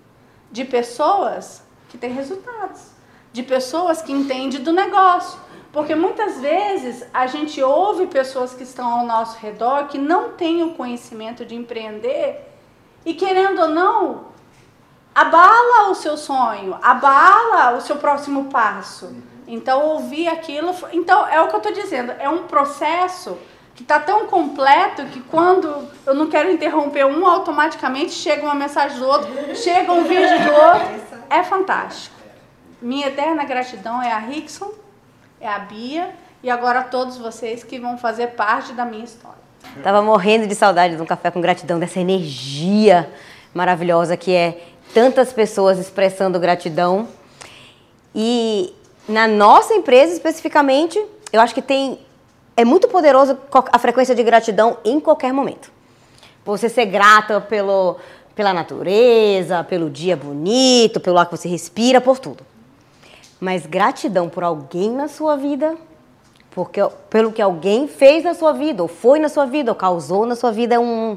de 0.51 0.63
pessoas 0.63 1.63
que 1.89 1.97
têm 1.97 2.11
resultados, 2.11 2.91
de 3.33 3.43
pessoas 3.43 4.01
que 4.01 4.11
entendem 4.11 4.61
do 4.61 4.71
negócio. 4.71 5.39
Porque 5.71 5.93
muitas 5.93 6.39
vezes 6.39 7.05
a 7.13 7.27
gente 7.27 7.61
ouve 7.61 8.07
pessoas 8.07 8.53
que 8.53 8.63
estão 8.63 8.87
ao 8.87 9.05
nosso 9.05 9.37
redor 9.39 9.87
que 9.87 9.97
não 9.97 10.31
têm 10.31 10.63
o 10.63 10.73
conhecimento 10.73 11.45
de 11.45 11.55
empreender 11.55 12.47
e 13.05 13.13
querendo 13.13 13.61
ou 13.61 13.67
não, 13.67 14.25
abala 15.13 15.89
o 15.89 15.95
seu 15.95 16.17
sonho, 16.17 16.77
abala 16.81 17.77
o 17.77 17.81
seu 17.81 17.97
próximo 17.97 18.45
passo. 18.45 19.15
Então, 19.47 19.81
ouvir 19.81 20.27
aquilo. 20.27 20.75
Então, 20.91 21.25
é 21.27 21.41
o 21.41 21.47
que 21.47 21.55
eu 21.55 21.59
estou 21.59 21.73
dizendo, 21.73 22.11
é 22.19 22.27
um 22.27 22.43
processo 22.43 23.37
que 23.77 23.83
está 23.83 23.99
tão 23.99 24.25
completo 24.25 25.05
que 25.05 25.21
quando 25.21 25.87
eu 26.03 26.15
não 26.15 26.27
quero 26.27 26.51
interromper 26.51 27.05
um, 27.05 27.27
automaticamente 27.27 28.11
chega 28.11 28.41
uma 28.41 28.55
mensagem 28.55 28.97
do 28.97 29.05
outro, 29.05 29.55
chega 29.55 29.93
um 29.93 30.03
vídeo 30.03 30.39
do 30.43 30.51
outro. 30.51 31.17
É 31.29 31.43
fantástico. 31.43 32.15
Minha 32.81 33.07
eterna 33.07 33.43
gratidão 33.43 34.01
é 34.01 34.11
a 34.11 34.17
Rickson, 34.17 34.71
é 35.39 35.47
a 35.47 35.59
Bia 35.59 36.09
e 36.41 36.49
agora 36.49 36.81
todos 36.81 37.17
vocês 37.17 37.63
que 37.63 37.77
vão 37.77 37.99
fazer 37.99 38.29
parte 38.29 38.73
da 38.73 38.83
minha 38.83 39.03
história. 39.03 39.37
Tava 39.83 40.01
morrendo 40.01 40.47
de 40.47 40.55
saudade 40.55 40.95
de 40.95 41.01
um 41.01 41.05
café 41.05 41.29
com 41.29 41.39
gratidão, 41.39 41.77
dessa 41.77 41.99
energia 41.99 43.07
maravilhosa 43.53 44.17
que 44.17 44.33
é 44.33 44.59
tantas 44.91 45.31
pessoas 45.31 45.77
expressando 45.77 46.39
gratidão. 46.39 47.07
E 48.15 48.73
na 49.07 49.27
nossa 49.27 49.75
empresa 49.75 50.13
especificamente, 50.13 50.99
eu 51.31 51.39
acho 51.39 51.53
que 51.53 51.61
tem 51.61 51.99
é 52.57 52.65
muito 52.65 52.87
poderoso 52.87 53.37
a 53.71 53.77
frequência 53.77 54.15
de 54.15 54.23
gratidão 54.23 54.79
em 54.83 54.99
qualquer 54.99 55.31
momento. 55.31 55.71
Você 56.43 56.67
ser 56.67 56.87
grata 56.87 57.39
pelo, 57.39 57.97
pela 58.35 58.51
natureza, 58.51 59.63
pelo 59.63 59.91
dia 59.91 60.17
bonito, 60.17 60.99
pelo 60.99 61.19
ar 61.19 61.27
que 61.27 61.37
você 61.37 61.47
respira, 61.47 62.01
por 62.01 62.17
tudo. 62.17 62.43
Mas 63.39 63.67
gratidão 63.67 64.27
por 64.27 64.43
alguém 64.43 64.89
na 64.89 65.07
sua 65.07 65.35
vida, 65.35 65.77
porque 66.49 66.81
pelo 67.11 67.31
que 67.31 67.43
alguém 67.43 67.87
fez 67.87 68.23
na 68.23 68.33
sua 68.33 68.53
vida, 68.53 68.81
ou 68.81 68.89
foi 68.89 69.19
na 69.19 69.29
sua 69.29 69.45
vida, 69.45 69.69
ou 69.69 69.75
causou 69.75 70.25
na 70.25 70.35
sua 70.35 70.51
vida, 70.51 70.73
é 70.73 70.79
um, 70.79 71.15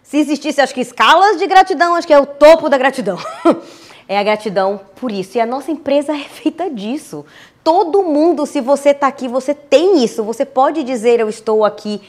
se 0.00 0.18
existisse, 0.18 0.60
acho 0.60 0.72
que 0.72 0.80
escalas 0.80 1.38
de 1.38 1.46
gratidão, 1.48 1.96
acho 1.96 2.06
que 2.06 2.14
é 2.14 2.20
o 2.20 2.24
topo 2.24 2.68
da 2.68 2.78
gratidão. 2.78 3.18
é 4.08 4.18
a 4.18 4.22
gratidão 4.22 4.80
por 4.96 5.12
isso. 5.12 5.36
E 5.36 5.40
a 5.40 5.46
nossa 5.46 5.70
empresa 5.70 6.16
é 6.16 6.24
feita 6.24 6.70
disso. 6.70 7.26
Todo 7.62 8.02
mundo, 8.02 8.46
se 8.46 8.60
você 8.60 8.90
está 8.90 9.06
aqui, 9.06 9.28
você 9.28 9.54
tem 9.54 10.02
isso. 10.02 10.24
Você 10.24 10.46
pode 10.46 10.82
dizer 10.82 11.20
eu 11.20 11.28
estou 11.28 11.64
aqui 11.64 12.00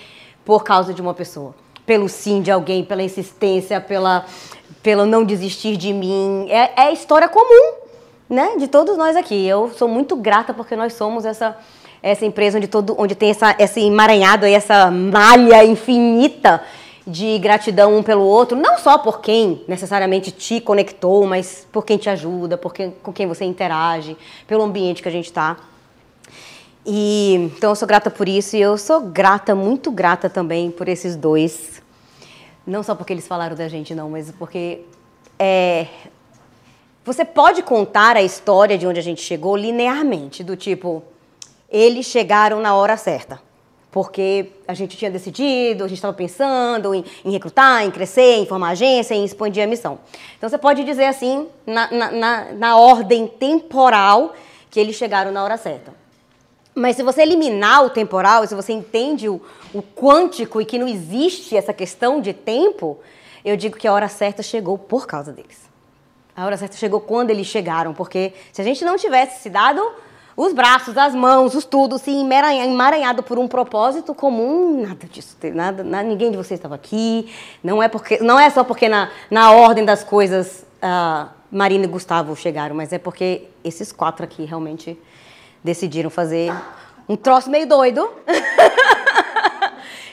por 0.45 0.63
causa 0.63 0.93
de 0.93 1.01
uma 1.01 1.13
pessoa. 1.13 1.53
Pelo 1.85 2.07
sim 2.07 2.41
de 2.41 2.49
alguém, 2.49 2.85
pela 2.85 3.03
insistência, 3.03 3.81
pela, 3.81 4.25
pelo 4.81 5.05
não 5.05 5.25
desistir 5.25 5.75
de 5.75 5.91
mim. 5.91 6.47
É, 6.49 6.85
é 6.85 6.93
história 6.93 7.27
comum, 7.27 7.73
né? 8.29 8.55
De 8.57 8.67
todos 8.67 8.95
nós 8.95 9.17
aqui. 9.17 9.45
Eu 9.45 9.71
sou 9.77 9.87
muito 9.87 10.15
grata 10.15 10.53
porque 10.53 10.75
nós 10.75 10.93
somos 10.93 11.25
essa 11.25 11.57
essa 12.01 12.25
empresa 12.25 12.57
onde 12.57 12.67
todo 12.69 12.95
onde 12.97 13.13
tem 13.13 13.31
essa 13.31 13.53
esse 13.59 13.81
emaranhado 13.81 14.45
aí, 14.45 14.53
essa 14.53 14.89
malha 14.89 15.65
infinita 15.65 16.63
de 17.09 17.39
gratidão 17.39 17.97
um 17.97 18.03
pelo 18.03 18.23
outro, 18.23 18.55
não 18.55 18.77
só 18.77 18.97
por 18.97 19.19
quem 19.19 19.63
necessariamente 19.67 20.31
te 20.31 20.61
conectou, 20.61 21.25
mas 21.25 21.67
por 21.71 21.83
quem 21.83 21.97
te 21.97 22.09
ajuda, 22.09 22.57
por 22.57 22.73
quem, 22.73 22.91
com 22.91 23.11
quem 23.11 23.25
você 23.25 23.43
interage, 23.45 24.15
pelo 24.47 24.63
ambiente 24.63 25.01
que 25.01 25.09
a 25.09 25.11
gente 25.11 25.25
está. 25.25 25.57
E 26.85 27.51
então 27.55 27.71
eu 27.71 27.75
sou 27.75 27.87
grata 27.87 28.11
por 28.11 28.29
isso 28.29 28.55
e 28.55 28.61
eu 28.61 28.77
sou 28.77 29.01
grata, 29.01 29.55
muito 29.55 29.91
grata 29.91 30.29
também 30.29 30.69
por 30.69 30.87
esses 30.87 31.15
dois. 31.15 31.81
Não 32.65 32.83
só 32.83 32.93
porque 32.93 33.11
eles 33.11 33.27
falaram 33.27 33.55
da 33.55 33.67
gente, 33.67 33.95
não, 33.95 34.11
mas 34.11 34.31
porque 34.37 34.81
é, 35.39 35.87
você 37.03 37.25
pode 37.25 37.63
contar 37.63 38.15
a 38.15 38.21
história 38.21 38.77
de 38.77 38.85
onde 38.85 38.99
a 38.99 39.03
gente 39.03 39.21
chegou 39.21 39.57
linearmente, 39.57 40.43
do 40.43 40.55
tipo, 40.55 41.03
eles 41.69 42.05
chegaram 42.05 42.59
na 42.61 42.75
hora 42.75 42.95
certa 42.95 43.48
porque 43.91 44.51
a 44.67 44.73
gente 44.73 44.95
tinha 44.95 45.09
decidido, 45.09 45.83
a 45.83 45.87
gente 45.87 45.97
estava 45.97 46.13
pensando 46.13 46.93
em, 46.93 47.03
em, 47.25 47.31
recrutar, 47.31 47.83
em 47.83 47.91
crescer, 47.91 48.35
em 48.35 48.45
formar 48.45 48.69
agência, 48.69 49.15
em 49.15 49.25
expandir 49.25 49.63
a 49.63 49.67
missão. 49.67 49.99
Então 50.37 50.47
você 50.47 50.57
pode 50.57 50.83
dizer 50.83 51.05
assim, 51.05 51.47
na, 51.65 51.89
na, 51.91 52.51
na, 52.53 52.77
ordem 52.77 53.27
temporal, 53.27 54.35
que 54.69 54.79
eles 54.79 54.95
chegaram 54.95 55.31
na 55.31 55.43
hora 55.43 55.57
certa. 55.57 55.91
Mas 56.75 56.95
se 56.95 57.03
você 57.03 57.23
eliminar 57.23 57.83
o 57.83 57.89
temporal, 57.89 58.45
se 58.45 58.53
você 58.53 58.71
entende 58.71 59.27
o, 59.27 59.41
o 59.73 59.81
quântico 59.81 60.61
e 60.61 60.65
que 60.65 60.77
não 60.77 60.87
existe 60.87 61.57
essa 61.57 61.73
questão 61.73 62.21
de 62.21 62.31
tempo, 62.31 62.99
eu 63.43 63.57
digo 63.57 63.75
que 63.75 63.87
a 63.87 63.93
hora 63.93 64.07
certa 64.07 64.43
chegou 64.43 64.77
por 64.77 65.07
causa 65.07 65.33
deles. 65.33 65.67
A 66.35 66.45
hora 66.45 66.55
certa 66.55 66.77
chegou 66.77 67.01
quando 67.01 67.31
eles 67.31 67.47
chegaram, 67.47 67.93
porque 67.93 68.33
se 68.53 68.61
a 68.61 68.63
gente 68.63 68.85
não 68.85 68.97
tivesse 68.97 69.41
se 69.41 69.49
dado 69.49 69.81
os 70.41 70.53
braços, 70.53 70.97
as 70.97 71.13
mãos, 71.13 71.53
os 71.53 71.65
tudo, 71.65 71.95
assim, 71.95 72.21
emaranhado 72.21 73.21
por 73.21 73.37
um 73.37 73.45
propósito 73.45 74.15
comum, 74.15 74.83
nada 74.87 75.05
disso, 75.05 75.35
nada, 75.53 75.83
nada 75.83 76.07
ninguém 76.07 76.31
de 76.31 76.37
vocês 76.37 76.57
estava 76.57 76.75
aqui, 76.75 77.29
não 77.61 77.83
é, 77.83 77.89
porque, 77.89 78.19
não 78.19 78.39
é 78.39 78.49
só 78.49 78.63
porque 78.63 78.87
na, 78.87 79.09
na 79.29 79.51
ordem 79.51 79.83
das 79.83 80.01
coisas 80.01 80.65
uh, 80.81 81.27
Marina 81.51 81.83
e 81.83 81.87
Gustavo 81.89 82.33
chegaram, 82.37 82.73
mas 82.73 82.93
é 82.93 82.97
porque 82.97 83.49
esses 83.65 83.91
quatro 83.91 84.23
aqui 84.23 84.45
realmente 84.45 84.97
decidiram 85.61 86.09
fazer 86.09 86.53
um 87.09 87.17
troço 87.17 87.49
meio 87.49 87.67
doido. 87.67 88.09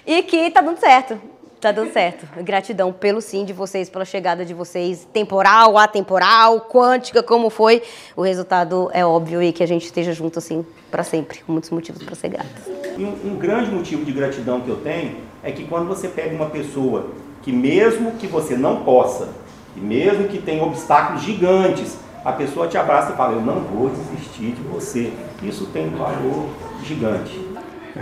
E 0.07 0.23
que 0.23 0.53
tá 0.53 0.61
dando 0.61 0.79
certo. 0.79 1.21
Tá 1.61 1.73
dando 1.73 1.93
certo. 1.93 2.27
Gratidão 2.43 2.93
pelo 2.93 3.21
sim 3.21 3.45
de 3.45 3.53
vocês, 3.53 3.89
pela 3.89 4.05
chegada 4.05 4.45
de 4.45 4.53
vocês, 4.53 5.09
temporal, 5.13 5.79
atemporal, 5.79 6.61
quântica, 6.61 7.23
como 7.23 7.49
foi. 7.49 7.83
O 8.15 8.23
resultado 8.23 8.91
é 8.93 9.05
óbvio 9.05 9.43
e 9.43 9.53
que 9.53 9.63
a 9.63 9.67
gente 9.67 9.87
esteja 9.87 10.13
junto 10.13 10.39
assim 10.39 10.65
para 10.91 11.03
sempre, 11.03 11.41
com 11.41 11.53
muitos 11.53 11.71
motivos 11.71 12.03
para 12.03 12.15
ser 12.15 12.29
gratos. 12.29 12.67
Um, 12.99 13.33
um 13.33 13.37
grande 13.37 13.71
motivo 13.71 14.05
de 14.05 14.13
gratidão 14.13 14.61
que 14.61 14.69
eu 14.69 14.77
tenho 14.77 15.17
é 15.43 15.51
que 15.51 15.65
quando 15.65 15.89
você 15.89 16.09
pega 16.09 16.35
uma 16.35 16.51
pessoa 16.51 17.09
que 17.43 17.53
mesmo 17.53 18.13
que 18.13 18.27
você 18.27 18.57
não 18.57 18.83
possa, 18.83 19.29
e 19.77 19.81
mesmo 19.81 20.29
que 20.29 20.39
tenha 20.39 20.63
obstáculos 20.63 21.23
gigantes, 21.23 21.99
a 22.25 22.33
pessoa 22.33 22.67
te 22.67 22.77
abraça 22.77 23.13
e 23.13 23.17
fala: 23.17 23.35
Eu 23.35 23.41
não 23.41 23.61
vou 23.61 23.89
desistir 23.89 24.53
de 24.53 24.63
você. 24.63 25.13
Isso 25.43 25.67
tem 25.67 25.87
um 25.87 25.97
valor 25.97 26.49
gigante. 26.83 27.41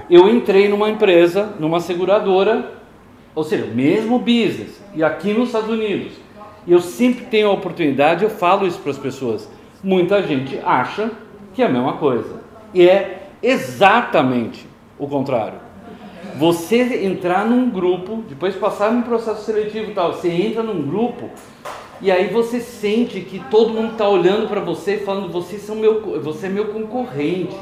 Eu 0.08 0.28
entrei 0.28 0.68
numa 0.68 0.88
empresa, 0.88 1.54
numa 1.58 1.78
seguradora, 1.78 2.72
ou 3.34 3.44
seja, 3.44 3.66
mesmo 3.66 4.18
business, 4.18 4.80
e 4.94 5.02
aqui 5.02 5.32
nos 5.32 5.48
Estados 5.48 5.70
Unidos. 5.70 6.12
E 6.66 6.72
eu 6.72 6.80
sempre 6.80 7.26
tenho 7.26 7.48
a 7.48 7.52
oportunidade, 7.52 8.24
eu 8.24 8.30
falo 8.30 8.66
isso 8.66 8.78
para 8.78 8.92
as 8.92 8.98
pessoas. 8.98 9.48
Muita 9.82 10.22
gente 10.22 10.58
acha 10.64 11.10
que 11.52 11.62
é 11.62 11.66
a 11.66 11.68
mesma 11.68 11.94
coisa. 11.94 12.40
E 12.72 12.88
é 12.88 13.28
exatamente 13.42 14.66
o 14.98 15.06
contrário. 15.06 15.58
Você 16.36 17.04
entrar 17.04 17.46
num 17.46 17.70
grupo, 17.70 18.24
depois 18.28 18.56
passar 18.56 18.90
num 18.90 19.02
processo 19.02 19.44
seletivo 19.44 19.90
e 19.90 19.94
tal, 19.94 20.14
você 20.14 20.28
entra 20.30 20.62
num 20.62 20.82
grupo 20.82 21.30
e 22.00 22.10
aí 22.10 22.28
você 22.28 22.60
sente 22.60 23.20
que 23.20 23.38
todo 23.50 23.72
mundo 23.72 23.92
está 23.92 24.08
olhando 24.08 24.48
para 24.48 24.60
você 24.60 24.96
e 24.96 24.98
falando, 24.98 25.30
você, 25.30 25.58
são 25.58 25.76
meu, 25.76 26.20
você 26.20 26.46
é 26.46 26.50
meu 26.50 26.66
concorrente. 26.66 27.56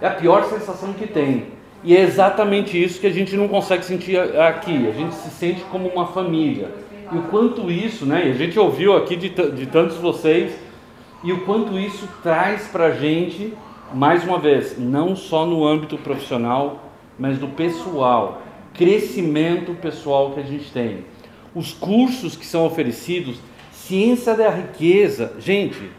É 0.00 0.06
a 0.06 0.10
pior 0.10 0.44
sensação 0.44 0.92
que 0.92 1.06
tem. 1.06 1.46
E 1.84 1.94
é 1.94 2.00
exatamente 2.00 2.82
isso 2.82 2.98
que 2.98 3.06
a 3.06 3.12
gente 3.12 3.36
não 3.36 3.46
consegue 3.46 3.84
sentir 3.84 4.18
aqui. 4.18 4.88
A 4.88 4.92
gente 4.92 5.14
se 5.14 5.28
sente 5.28 5.60
como 5.64 5.86
uma 5.88 6.06
família. 6.06 6.70
E 7.12 7.18
o 7.18 7.22
quanto 7.24 7.70
isso, 7.70 8.06
né? 8.06 8.26
E 8.26 8.30
a 8.30 8.34
gente 8.34 8.58
ouviu 8.58 8.96
aqui 8.96 9.14
de, 9.14 9.28
de 9.28 9.66
tantos 9.66 9.98
vocês, 9.98 10.52
e 11.22 11.30
o 11.30 11.44
quanto 11.44 11.78
isso 11.78 12.08
traz 12.22 12.66
para 12.68 12.86
a 12.86 12.90
gente, 12.92 13.52
mais 13.92 14.24
uma 14.24 14.38
vez, 14.38 14.78
não 14.78 15.14
só 15.14 15.44
no 15.44 15.66
âmbito 15.66 15.98
profissional, 15.98 16.90
mas 17.18 17.38
do 17.38 17.48
pessoal, 17.48 18.42
crescimento 18.72 19.74
pessoal 19.74 20.30
que 20.32 20.40
a 20.40 20.42
gente 20.42 20.72
tem. 20.72 21.04
Os 21.54 21.72
cursos 21.72 22.34
que 22.34 22.46
são 22.46 22.64
oferecidos, 22.64 23.38
ciência 23.70 24.34
da 24.34 24.48
riqueza, 24.48 25.34
gente, 25.38 25.90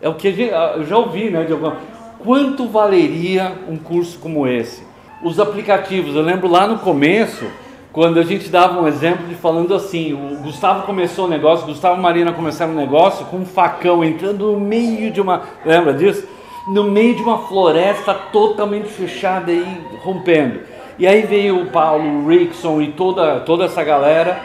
é 0.00 0.08
o 0.08 0.14
que 0.14 0.32
gente, 0.32 0.52
eu 0.52 0.84
já 0.86 0.96
ouvi, 0.96 1.28
né? 1.28 1.42
De 1.44 1.52
alguma, 1.52 1.78
quanto 2.20 2.68
valeria 2.68 3.52
um 3.68 3.76
curso 3.76 4.18
como 4.20 4.46
esse? 4.46 4.87
Os 5.22 5.40
aplicativos. 5.40 6.14
Eu 6.14 6.22
lembro 6.22 6.48
lá 6.48 6.66
no 6.66 6.78
começo, 6.78 7.46
quando 7.92 8.18
a 8.18 8.22
gente 8.22 8.48
dava 8.48 8.80
um 8.80 8.86
exemplo 8.86 9.26
de 9.26 9.34
falando 9.34 9.74
assim, 9.74 10.12
o 10.12 10.42
Gustavo 10.42 10.82
começou 10.84 11.26
o 11.26 11.28
negócio, 11.28 11.66
Gustavo 11.66 11.98
e 11.98 12.02
Marina 12.02 12.32
começaram 12.32 12.72
o 12.72 12.76
negócio 12.76 13.26
com 13.26 13.38
um 13.38 13.46
facão 13.46 14.04
entrando 14.04 14.52
no 14.52 14.60
meio 14.60 15.10
de 15.10 15.20
uma, 15.20 15.42
lembra 15.64 15.92
disso? 15.92 16.26
No 16.68 16.84
meio 16.84 17.14
de 17.14 17.22
uma 17.22 17.38
floresta 17.38 18.14
totalmente 18.14 18.88
fechada 18.88 19.50
e 19.50 19.64
rompendo. 20.02 20.60
E 20.98 21.06
aí 21.06 21.22
veio 21.22 21.62
o 21.62 21.66
Paulo, 21.66 22.04
o 22.04 22.28
Rickson 22.28 22.82
e 22.82 22.88
toda, 22.92 23.40
toda 23.40 23.64
essa 23.64 23.82
galera 23.82 24.38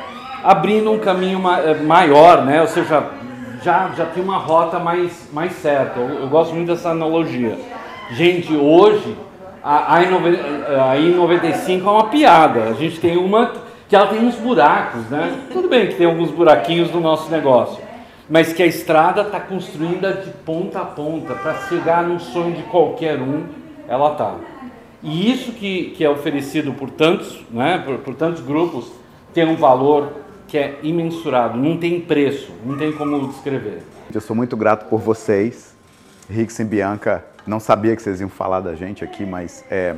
abrindo 0.44 0.92
um 0.92 1.00
caminho 1.00 1.42
eh, 1.50 1.76
maior, 1.82 2.46
né? 2.46 2.62
Ou 2.62 2.68
seja, 2.68 3.04
já, 3.64 3.90
já 3.98 4.06
tem 4.06 4.22
uma 4.22 4.38
rota 4.38 4.78
mais, 4.78 5.30
mais 5.32 5.54
certa. 5.54 6.00
Eu, 6.00 6.22
eu 6.22 6.28
gosto 6.28 6.54
muito 6.54 6.68
dessa 6.68 6.90
analogia. 6.90 7.58
Gente, 8.12 8.56
hoje 8.56 9.16
a, 9.63 9.97
a, 9.97 10.97
I95 10.97 11.80
é 11.80 11.89
uma 11.89 12.10
piada. 12.10 12.63
A 12.65 12.73
gente 12.73 12.99
tem 12.99 13.17
uma 13.17 13.54
que 13.88 13.95
ela 13.95 14.08
tem 14.08 14.19
uns 14.19 14.36
buracos, 14.36 15.10
né? 15.10 15.39
Tudo 15.52 15.69
bem 15.69 15.88
que 15.88 15.95
tem 15.95 16.06
alguns 16.06 16.32
buraquinhos 16.32 16.91
no 16.91 16.99
nosso 16.99 17.32
negócio, 17.32 17.82
mas 18.30 18.52
que 18.52 18.62
a 18.62 18.65
estrada 18.65 19.21
está 19.21 19.39
construída 19.39 20.13
de 20.13 20.32
ponta 20.32 20.80
a 20.80 20.86
ponta 20.86 21.34
para 21.36 21.54
chegar 21.67 22.04
no 22.04 22.19
sonho 22.19 22.56
de 22.56 22.63
qualquer 22.63 23.19
um, 23.19 23.43
ela 23.88 24.12
tá. 24.15 24.36
E 25.02 25.32
isso 25.32 25.52
que, 25.52 25.91
que 25.91 26.04
é 26.04 26.10
oferecido 26.10 26.73
por 26.73 26.89
tantos, 26.89 27.41
né? 27.52 27.82
Por, 27.86 27.99
por 27.99 28.15
tantos 28.15 28.41
grupos 28.41 28.91
tem 29.34 29.47
um 29.47 29.56
valor 29.56 30.13
que 30.47 30.58
é 30.58 30.80
imensurável, 30.84 31.62
não 31.62 31.78
tem 31.78 31.99
preço, 32.02 32.52
não 32.65 32.78
tem 32.78 32.91
como 32.91 33.28
descrever. 33.28 33.82
Eu 34.13 34.21
sou 34.21 34.36
muito 34.36 34.56
grato 34.56 34.88
por 34.88 34.99
vocês, 34.99 35.76
Rix 36.30 36.60
e 36.60 36.63
Bianca. 36.63 37.33
Não 37.46 37.60
sabia 37.60 37.96
que 37.96 38.02
vocês 38.02 38.22
iam 38.22 38.30
falar 38.30 38.62
da 38.62 38.74
gente 38.74 39.04
aqui, 39.04 39.26
mas 39.26 39.66
é, 39.70 39.96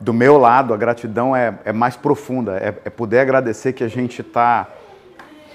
do 0.00 0.14
meu 0.14 0.38
lado 0.38 0.72
a 0.72 0.76
gratidão 0.76 1.34
é, 1.36 1.58
é 1.64 1.72
mais 1.72 1.96
profunda. 1.96 2.56
É, 2.56 2.68
é 2.84 2.90
poder 2.90 3.20
agradecer 3.20 3.72
que 3.72 3.84
a 3.84 3.88
gente 3.88 4.22
está 4.22 4.66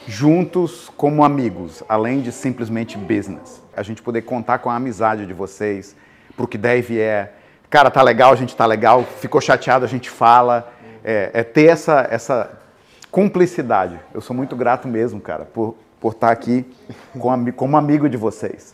juntos 0.08 0.92
como 0.96 1.24
amigos, 1.24 1.84
além 1.88 2.22
de 2.22 2.32
simplesmente 2.32 2.98
business. 2.98 3.62
A 3.76 3.82
gente 3.82 4.02
poder 4.02 4.22
contar 4.22 4.60
com 4.60 4.70
a 4.70 4.76
amizade 4.76 5.26
de 5.26 5.34
vocês, 5.34 5.96
pro 6.36 6.48
que 6.48 6.58
deve 6.58 7.00
é, 7.00 7.34
cara, 7.70 7.90
tá 7.90 8.02
legal, 8.02 8.32
a 8.32 8.36
gente 8.36 8.56
tá 8.56 8.66
legal, 8.66 9.04
ficou 9.04 9.42
chateado, 9.42 9.86
a 9.86 9.88
gente 9.88 10.10
fala. 10.10 10.72
É, 11.04 11.32
é 11.34 11.44
ter 11.44 11.66
essa, 11.66 12.08
essa 12.10 12.52
cumplicidade. 13.12 14.00
Eu 14.14 14.22
sou 14.22 14.36
muito 14.36 14.56
grato 14.56 14.88
mesmo, 14.88 15.20
cara, 15.20 15.44
por, 15.44 15.76
por 16.00 16.14
estar 16.14 16.32
aqui 16.32 16.66
com, 17.18 17.52
como 17.52 17.76
amigo 17.76 18.08
de 18.08 18.16
vocês. 18.16 18.74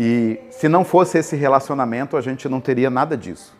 E 0.00 0.38
se 0.52 0.68
não 0.68 0.84
fosse 0.84 1.18
esse 1.18 1.34
relacionamento, 1.34 2.16
a 2.16 2.20
gente 2.20 2.48
não 2.48 2.60
teria 2.60 2.88
nada 2.88 3.16
disso. 3.16 3.52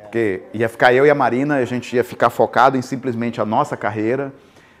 Porque 0.00 0.42
ia 0.54 0.68
ficar 0.68 0.94
eu 0.94 1.04
e 1.04 1.10
a 1.10 1.14
Marina, 1.16 1.56
a 1.56 1.64
gente 1.64 1.96
ia 1.96 2.04
ficar 2.04 2.30
focado 2.30 2.76
em 2.76 2.82
simplesmente 2.82 3.40
a 3.40 3.44
nossa 3.44 3.76
carreira, 3.76 4.32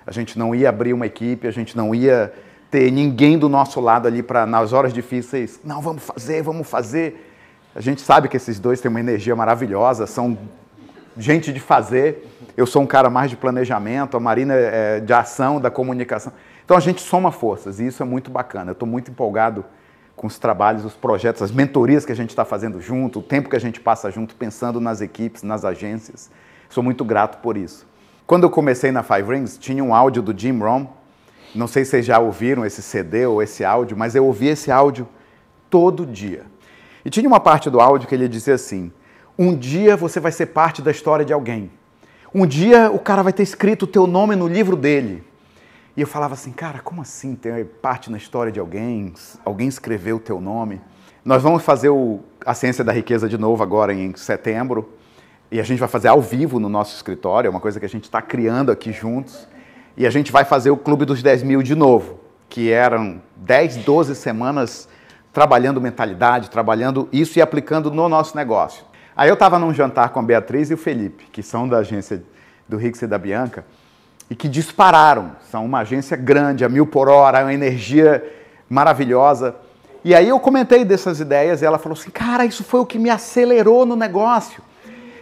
a 0.06 0.12
gente 0.12 0.38
não 0.38 0.54
ia 0.54 0.68
abrir 0.68 0.92
uma 0.92 1.04
equipe, 1.04 1.48
a 1.48 1.50
gente 1.50 1.76
não 1.76 1.92
ia 1.92 2.32
ter 2.70 2.92
ninguém 2.92 3.36
do 3.36 3.48
nosso 3.48 3.80
lado 3.80 4.06
ali 4.06 4.22
para, 4.22 4.46
nas 4.46 4.72
horas 4.72 4.92
difíceis, 4.92 5.58
não, 5.64 5.82
vamos 5.82 6.04
fazer, 6.04 6.42
vamos 6.42 6.70
fazer. 6.70 7.28
A 7.74 7.80
gente 7.80 8.02
sabe 8.02 8.28
que 8.28 8.36
esses 8.36 8.60
dois 8.60 8.80
têm 8.80 8.88
uma 8.88 9.00
energia 9.00 9.34
maravilhosa, 9.34 10.06
são 10.06 10.38
gente 11.18 11.52
de 11.52 11.58
fazer. 11.58 12.24
Eu 12.56 12.66
sou 12.66 12.82
um 12.82 12.86
cara 12.86 13.10
mais 13.10 13.30
de 13.30 13.36
planejamento, 13.36 14.16
a 14.16 14.20
Marina 14.20 14.54
é 14.54 15.00
de 15.00 15.12
ação, 15.12 15.60
da 15.60 15.72
comunicação. 15.72 16.32
Então 16.64 16.76
a 16.76 16.80
gente 16.80 17.00
soma 17.00 17.32
forças 17.32 17.80
e 17.80 17.86
isso 17.88 18.00
é 18.00 18.06
muito 18.06 18.30
bacana. 18.30 18.70
Eu 18.70 18.74
estou 18.74 18.88
muito 18.88 19.10
empolgado 19.10 19.64
com 20.20 20.26
os 20.26 20.38
trabalhos, 20.38 20.84
os 20.84 20.92
projetos, 20.92 21.40
as 21.40 21.50
mentorias 21.50 22.04
que 22.04 22.12
a 22.12 22.14
gente 22.14 22.28
está 22.28 22.44
fazendo 22.44 22.78
junto, 22.78 23.20
o 23.20 23.22
tempo 23.22 23.48
que 23.48 23.56
a 23.56 23.58
gente 23.58 23.80
passa 23.80 24.10
junto 24.10 24.34
pensando 24.34 24.78
nas 24.78 25.00
equipes, 25.00 25.42
nas 25.42 25.64
agências. 25.64 26.30
Sou 26.68 26.84
muito 26.84 27.06
grato 27.06 27.38
por 27.38 27.56
isso. 27.56 27.86
Quando 28.26 28.42
eu 28.42 28.50
comecei 28.50 28.92
na 28.92 29.02
Five 29.02 29.32
Rings, 29.32 29.56
tinha 29.56 29.82
um 29.82 29.94
áudio 29.94 30.20
do 30.20 30.38
Jim 30.38 30.58
Rohn. 30.58 30.84
Não 31.54 31.66
sei 31.66 31.86
se 31.86 31.92
vocês 31.92 32.04
já 32.04 32.18
ouviram 32.18 32.66
esse 32.66 32.82
CD 32.82 33.24
ou 33.24 33.42
esse 33.42 33.64
áudio, 33.64 33.96
mas 33.96 34.14
eu 34.14 34.26
ouvi 34.26 34.48
esse 34.48 34.70
áudio 34.70 35.08
todo 35.70 36.04
dia. 36.04 36.44
E 37.02 37.08
tinha 37.08 37.26
uma 37.26 37.40
parte 37.40 37.70
do 37.70 37.80
áudio 37.80 38.06
que 38.06 38.14
ele 38.14 38.28
dizia 38.28 38.56
assim: 38.56 38.92
Um 39.38 39.56
dia 39.56 39.96
você 39.96 40.20
vai 40.20 40.32
ser 40.32 40.48
parte 40.48 40.82
da 40.82 40.90
história 40.90 41.24
de 41.24 41.32
alguém. 41.32 41.70
Um 42.34 42.46
dia 42.46 42.90
o 42.90 42.98
cara 42.98 43.22
vai 43.22 43.32
ter 43.32 43.42
escrito 43.42 43.84
o 43.84 43.86
teu 43.86 44.06
nome 44.06 44.36
no 44.36 44.46
livro 44.46 44.76
dele. 44.76 45.24
E 45.96 46.00
eu 46.00 46.06
falava 46.06 46.34
assim, 46.34 46.52
cara, 46.52 46.78
como 46.78 47.02
assim 47.02 47.34
ter 47.34 47.64
parte 47.66 48.10
na 48.10 48.16
história 48.16 48.52
de 48.52 48.60
alguém? 48.60 49.12
Alguém 49.44 49.68
escreveu 49.68 50.16
o 50.16 50.20
teu 50.20 50.40
nome? 50.40 50.80
Nós 51.24 51.42
vamos 51.42 51.62
fazer 51.62 51.88
o, 51.88 52.20
a 52.46 52.54
Ciência 52.54 52.84
da 52.84 52.92
Riqueza 52.92 53.28
de 53.28 53.36
novo 53.36 53.62
agora 53.62 53.92
em 53.92 54.14
setembro. 54.16 54.88
E 55.50 55.58
a 55.58 55.64
gente 55.64 55.80
vai 55.80 55.88
fazer 55.88 56.08
ao 56.08 56.20
vivo 56.20 56.60
no 56.60 56.68
nosso 56.68 56.94
escritório, 56.94 57.48
é 57.48 57.50
uma 57.50 57.60
coisa 57.60 57.80
que 57.80 57.86
a 57.86 57.88
gente 57.88 58.04
está 58.04 58.22
criando 58.22 58.70
aqui 58.70 58.92
juntos. 58.92 59.48
E 59.96 60.06
a 60.06 60.10
gente 60.10 60.30
vai 60.30 60.44
fazer 60.44 60.70
o 60.70 60.76
Clube 60.76 61.04
dos 61.04 61.22
10 61.22 61.42
mil 61.42 61.62
de 61.62 61.74
novo, 61.74 62.20
que 62.48 62.70
eram 62.70 63.20
10, 63.36 63.78
12 63.78 64.14
semanas 64.14 64.88
trabalhando 65.32 65.80
mentalidade, 65.80 66.50
trabalhando 66.50 67.08
isso 67.12 67.38
e 67.38 67.42
aplicando 67.42 67.90
no 67.90 68.08
nosso 68.08 68.36
negócio. 68.36 68.84
Aí 69.16 69.28
eu 69.28 69.34
estava 69.34 69.58
num 69.58 69.74
jantar 69.74 70.10
com 70.10 70.20
a 70.20 70.22
Beatriz 70.22 70.70
e 70.70 70.74
o 70.74 70.78
Felipe, 70.78 71.24
que 71.32 71.42
são 71.42 71.68
da 71.68 71.78
agência 71.78 72.22
do 72.68 72.76
Rix 72.76 73.02
e 73.02 73.06
da 73.06 73.18
Bianca, 73.18 73.64
e 74.30 74.36
que 74.36 74.48
dispararam. 74.48 75.32
São 75.50 75.66
uma 75.66 75.80
agência 75.80 76.16
grande, 76.16 76.64
a 76.64 76.68
mil 76.68 76.86
por 76.86 77.08
hora, 77.08 77.42
uma 77.42 77.52
energia 77.52 78.24
maravilhosa. 78.68 79.56
E 80.04 80.14
aí 80.14 80.28
eu 80.28 80.38
comentei 80.38 80.84
dessas 80.84 81.20
ideias 81.20 81.60
e 81.60 81.66
ela 81.66 81.78
falou 81.78 81.98
assim: 81.98 82.10
Cara, 82.10 82.44
isso 82.44 82.62
foi 82.62 82.80
o 82.80 82.86
que 82.86 82.98
me 82.98 83.10
acelerou 83.10 83.84
no 83.84 83.96
negócio. 83.96 84.62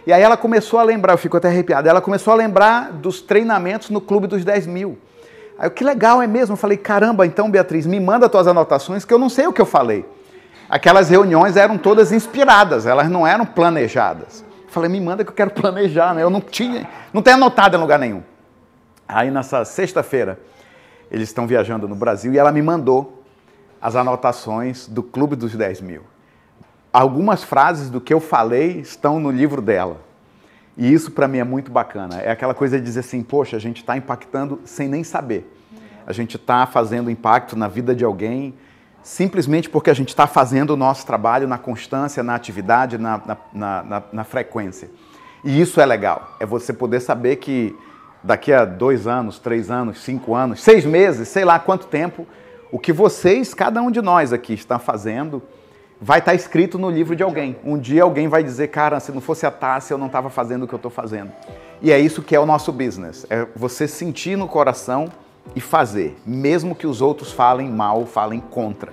E 0.07 0.13
aí 0.13 0.21
ela 0.21 0.37
começou 0.37 0.79
a 0.79 0.83
lembrar, 0.83 1.13
eu 1.13 1.17
fico 1.17 1.35
até 1.35 1.49
arrepiado, 1.49 1.87
ela 1.87 2.01
começou 2.01 2.31
a 2.33 2.35
lembrar 2.35 2.93
dos 2.93 3.21
treinamentos 3.21 3.89
no 3.89 3.99
Clube 3.99 4.27
dos 4.27 4.45
10 4.45 4.65
mil. 4.65 4.97
Aí 5.57 5.67
eu, 5.67 5.71
que 5.71 5.83
legal, 5.83 6.21
é 6.21 6.25
mesmo? 6.25 6.53
Eu 6.53 6.57
falei, 6.57 6.77
caramba, 6.77 7.25
então 7.25 7.51
Beatriz, 7.51 7.85
me 7.85 7.99
manda 7.99 8.29
tuas 8.29 8.47
anotações 8.47 9.03
que 9.03 9.13
eu 9.13 9.19
não 9.19 9.29
sei 9.29 9.45
o 9.45 9.53
que 9.53 9.61
eu 9.61 9.65
falei. 9.65 10.05
Aquelas 10.69 11.09
reuniões 11.09 11.57
eram 11.57 11.77
todas 11.77 12.11
inspiradas, 12.11 12.85
elas 12.85 13.09
não 13.09 13.27
eram 13.27 13.45
planejadas. 13.45 14.43
Eu 14.63 14.69
falei, 14.69 14.89
me 14.89 15.01
manda 15.01 15.23
que 15.23 15.31
eu 15.31 15.35
quero 15.35 15.51
planejar, 15.51 16.15
né? 16.15 16.23
Eu 16.23 16.29
não 16.29 16.39
tinha, 16.39 16.87
não 17.11 17.21
tenho 17.21 17.35
anotado 17.35 17.75
em 17.75 17.79
lugar 17.79 17.99
nenhum. 17.99 18.23
Aí 19.09 19.29
nessa 19.31 19.65
sexta-feira, 19.65 20.39
eles 21.11 21.27
estão 21.27 21.45
viajando 21.45 21.87
no 21.87 21.95
Brasil 21.95 22.31
e 22.31 22.37
ela 22.37 22.51
me 22.51 22.61
mandou 22.61 23.23
as 23.81 23.95
anotações 23.95 24.87
do 24.87 25.03
Clube 25.03 25.35
dos 25.35 25.53
10 25.53 25.81
mil 25.81 26.03
algumas 26.91 27.43
frases 27.43 27.89
do 27.89 28.01
que 28.01 28.13
eu 28.13 28.19
falei 28.19 28.79
estão 28.79 29.19
no 29.19 29.31
livro 29.31 29.61
dela. 29.61 30.01
E 30.77 30.91
isso 30.91 31.11
para 31.11 31.27
mim 31.27 31.39
é 31.39 31.43
muito 31.43 31.71
bacana. 31.71 32.19
É 32.19 32.31
aquela 32.31 32.53
coisa 32.53 32.77
de 32.77 32.83
dizer 32.83 33.01
assim, 33.01 33.21
poxa, 33.21 33.57
a 33.57 33.59
gente 33.59 33.77
está 33.77 33.97
impactando 33.97 34.59
sem 34.63 34.87
nem 34.87 35.03
saber. 35.03 35.55
A 36.07 36.13
gente 36.13 36.37
está 36.37 36.65
fazendo 36.65 37.09
impacto 37.09 37.55
na 37.55 37.67
vida 37.67 37.93
de 37.93 38.03
alguém 38.03 38.53
simplesmente 39.01 39.69
porque 39.69 39.89
a 39.89 39.93
gente 39.93 40.09
está 40.09 40.27
fazendo 40.27 40.71
o 40.71 40.77
nosso 40.77 41.05
trabalho 41.05 41.47
na 41.47 41.57
constância, 41.57 42.21
na 42.21 42.35
atividade, 42.35 42.97
na, 42.97 43.21
na, 43.53 43.83
na, 43.83 44.03
na, 44.11 44.23
frequência. 44.23 44.89
E 45.43 45.59
isso 45.59 45.79
é 45.79 45.85
legal. 45.85 46.35
É 46.39 46.45
você 46.45 46.73
poder 46.73 46.99
saber 46.99 47.37
que 47.37 47.75
daqui 48.23 48.51
a 48.51 48.65
dois 48.65 49.07
anos, 49.07 49.39
três 49.39 49.71
anos, 49.71 49.99
cinco 50.03 50.35
anos, 50.35 50.61
seis 50.61 50.85
meses, 50.85 51.27
sei 51.27 51.45
lá 51.45 51.59
quanto 51.59 51.87
tempo, 51.87 52.27
o 52.71 52.77
que 52.77 52.93
vocês, 52.93 53.53
cada 53.53 53.81
um 53.81 53.89
de 53.89 54.01
nós 54.01 54.31
aqui, 54.33 54.53
está 54.53 54.77
fazendo 54.77 55.41
vai 56.01 56.19
estar 56.19 56.31
tá 56.31 56.35
escrito 56.35 56.77
no 56.79 56.89
livro 56.89 57.15
de 57.15 57.23
alguém. 57.23 57.57
Um 57.63 57.77
dia 57.77 58.03
alguém 58.03 58.27
vai 58.27 58.43
dizer, 58.43 58.69
cara, 58.69 58.99
se 58.99 59.11
não 59.11 59.21
fosse 59.21 59.45
a 59.45 59.51
Tássia, 59.51 59.93
eu 59.93 59.97
não 59.97 60.07
estava 60.07 60.29
fazendo 60.29 60.63
o 60.63 60.67
que 60.67 60.73
eu 60.73 60.77
estou 60.77 60.91
fazendo. 60.91 61.31
E 61.81 61.91
é 61.91 61.99
isso 61.99 62.21
que 62.21 62.35
é 62.35 62.39
o 62.39 62.45
nosso 62.45 62.71
business. 62.71 63.25
É 63.29 63.45
você 63.55 63.87
sentir 63.87 64.37
no 64.37 64.47
coração 64.47 65.09
e 65.55 65.61
fazer, 65.61 66.17
mesmo 66.25 66.75
que 66.75 66.87
os 66.87 67.01
outros 67.01 67.31
falem 67.31 67.69
mal, 67.69 68.05
falem 68.05 68.39
contra. 68.39 68.91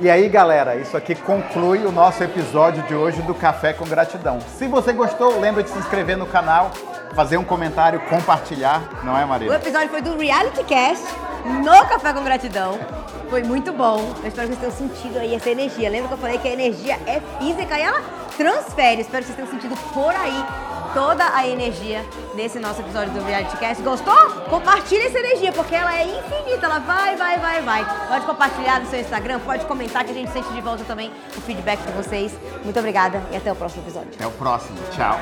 E 0.00 0.08
aí, 0.08 0.28
galera, 0.28 0.76
isso 0.76 0.96
aqui 0.96 1.14
conclui 1.14 1.84
o 1.84 1.90
nosso 1.90 2.22
episódio 2.22 2.84
de 2.84 2.94
hoje 2.94 3.20
do 3.22 3.34
Café 3.34 3.72
com 3.72 3.84
Gratidão. 3.84 4.38
Se 4.56 4.68
você 4.68 4.92
gostou, 4.92 5.40
lembra 5.40 5.62
de 5.62 5.70
se 5.70 5.78
inscrever 5.78 6.16
no 6.16 6.26
canal, 6.26 6.70
fazer 7.14 7.36
um 7.36 7.44
comentário, 7.44 8.00
compartilhar, 8.08 8.82
não 9.02 9.16
é, 9.16 9.24
Maria? 9.24 9.50
O 9.50 9.54
episódio 9.54 9.88
foi 9.88 10.02
do 10.02 10.16
Reality 10.16 10.64
Cast 10.64 11.04
no 11.62 11.86
Café 11.86 12.12
com 12.12 12.22
Gratidão. 12.22 12.78
Foi 13.30 13.42
muito 13.42 13.72
bom. 13.72 14.14
Eu 14.22 14.28
espero 14.28 14.48
que 14.48 14.56
vocês 14.56 14.74
tenham 14.74 14.90
sentido 14.90 15.18
aí 15.18 15.34
essa 15.34 15.50
energia. 15.50 15.90
Lembra 15.90 16.08
que 16.08 16.14
eu 16.14 16.18
falei 16.18 16.38
que 16.38 16.48
a 16.48 16.52
energia 16.52 16.98
é 17.06 17.20
física 17.38 17.78
e 17.78 17.82
ela 17.82 18.02
transfere. 18.36 19.02
Espero 19.02 19.24
que 19.24 19.32
vocês 19.32 19.36
tenham 19.36 19.50
sentido 19.50 19.76
por 19.92 20.14
aí 20.14 20.44
toda 20.94 21.34
a 21.34 21.46
energia 21.46 22.04
nesse 22.34 22.58
nosso 22.58 22.80
episódio 22.80 23.12
do 23.12 23.22
Reality 23.22 23.56
Cast. 23.56 23.82
Gostou? 23.82 24.16
Compartilha 24.48 25.06
essa 25.06 25.18
energia, 25.18 25.52
porque 25.52 25.74
ela 25.74 25.94
é 25.94 26.04
infinita. 26.04 26.66
Ela 26.66 26.78
vai, 26.78 27.16
vai, 27.16 27.38
vai, 27.38 27.62
vai. 27.62 28.08
Pode 28.08 28.26
compartilhar 28.26 28.80
no 28.80 28.86
seu 28.88 29.00
Instagram, 29.00 29.40
pode 29.40 29.64
comentar 29.66 30.04
que 30.04 30.10
a 30.10 30.14
gente 30.14 30.30
sente 30.32 30.50
de 30.52 30.60
volta 30.60 30.84
também 30.84 31.10
o 31.36 31.40
feedback 31.40 31.80
de 31.80 31.92
vocês. 31.92 32.32
Muito 32.64 32.78
obrigada 32.78 33.22
e 33.30 33.36
até 33.36 33.52
o 33.52 33.56
próximo 33.56 33.82
episódio. 33.82 34.10
Até 34.14 34.26
o 34.26 34.30
próximo. 34.32 34.78
Tchau. 34.92 35.18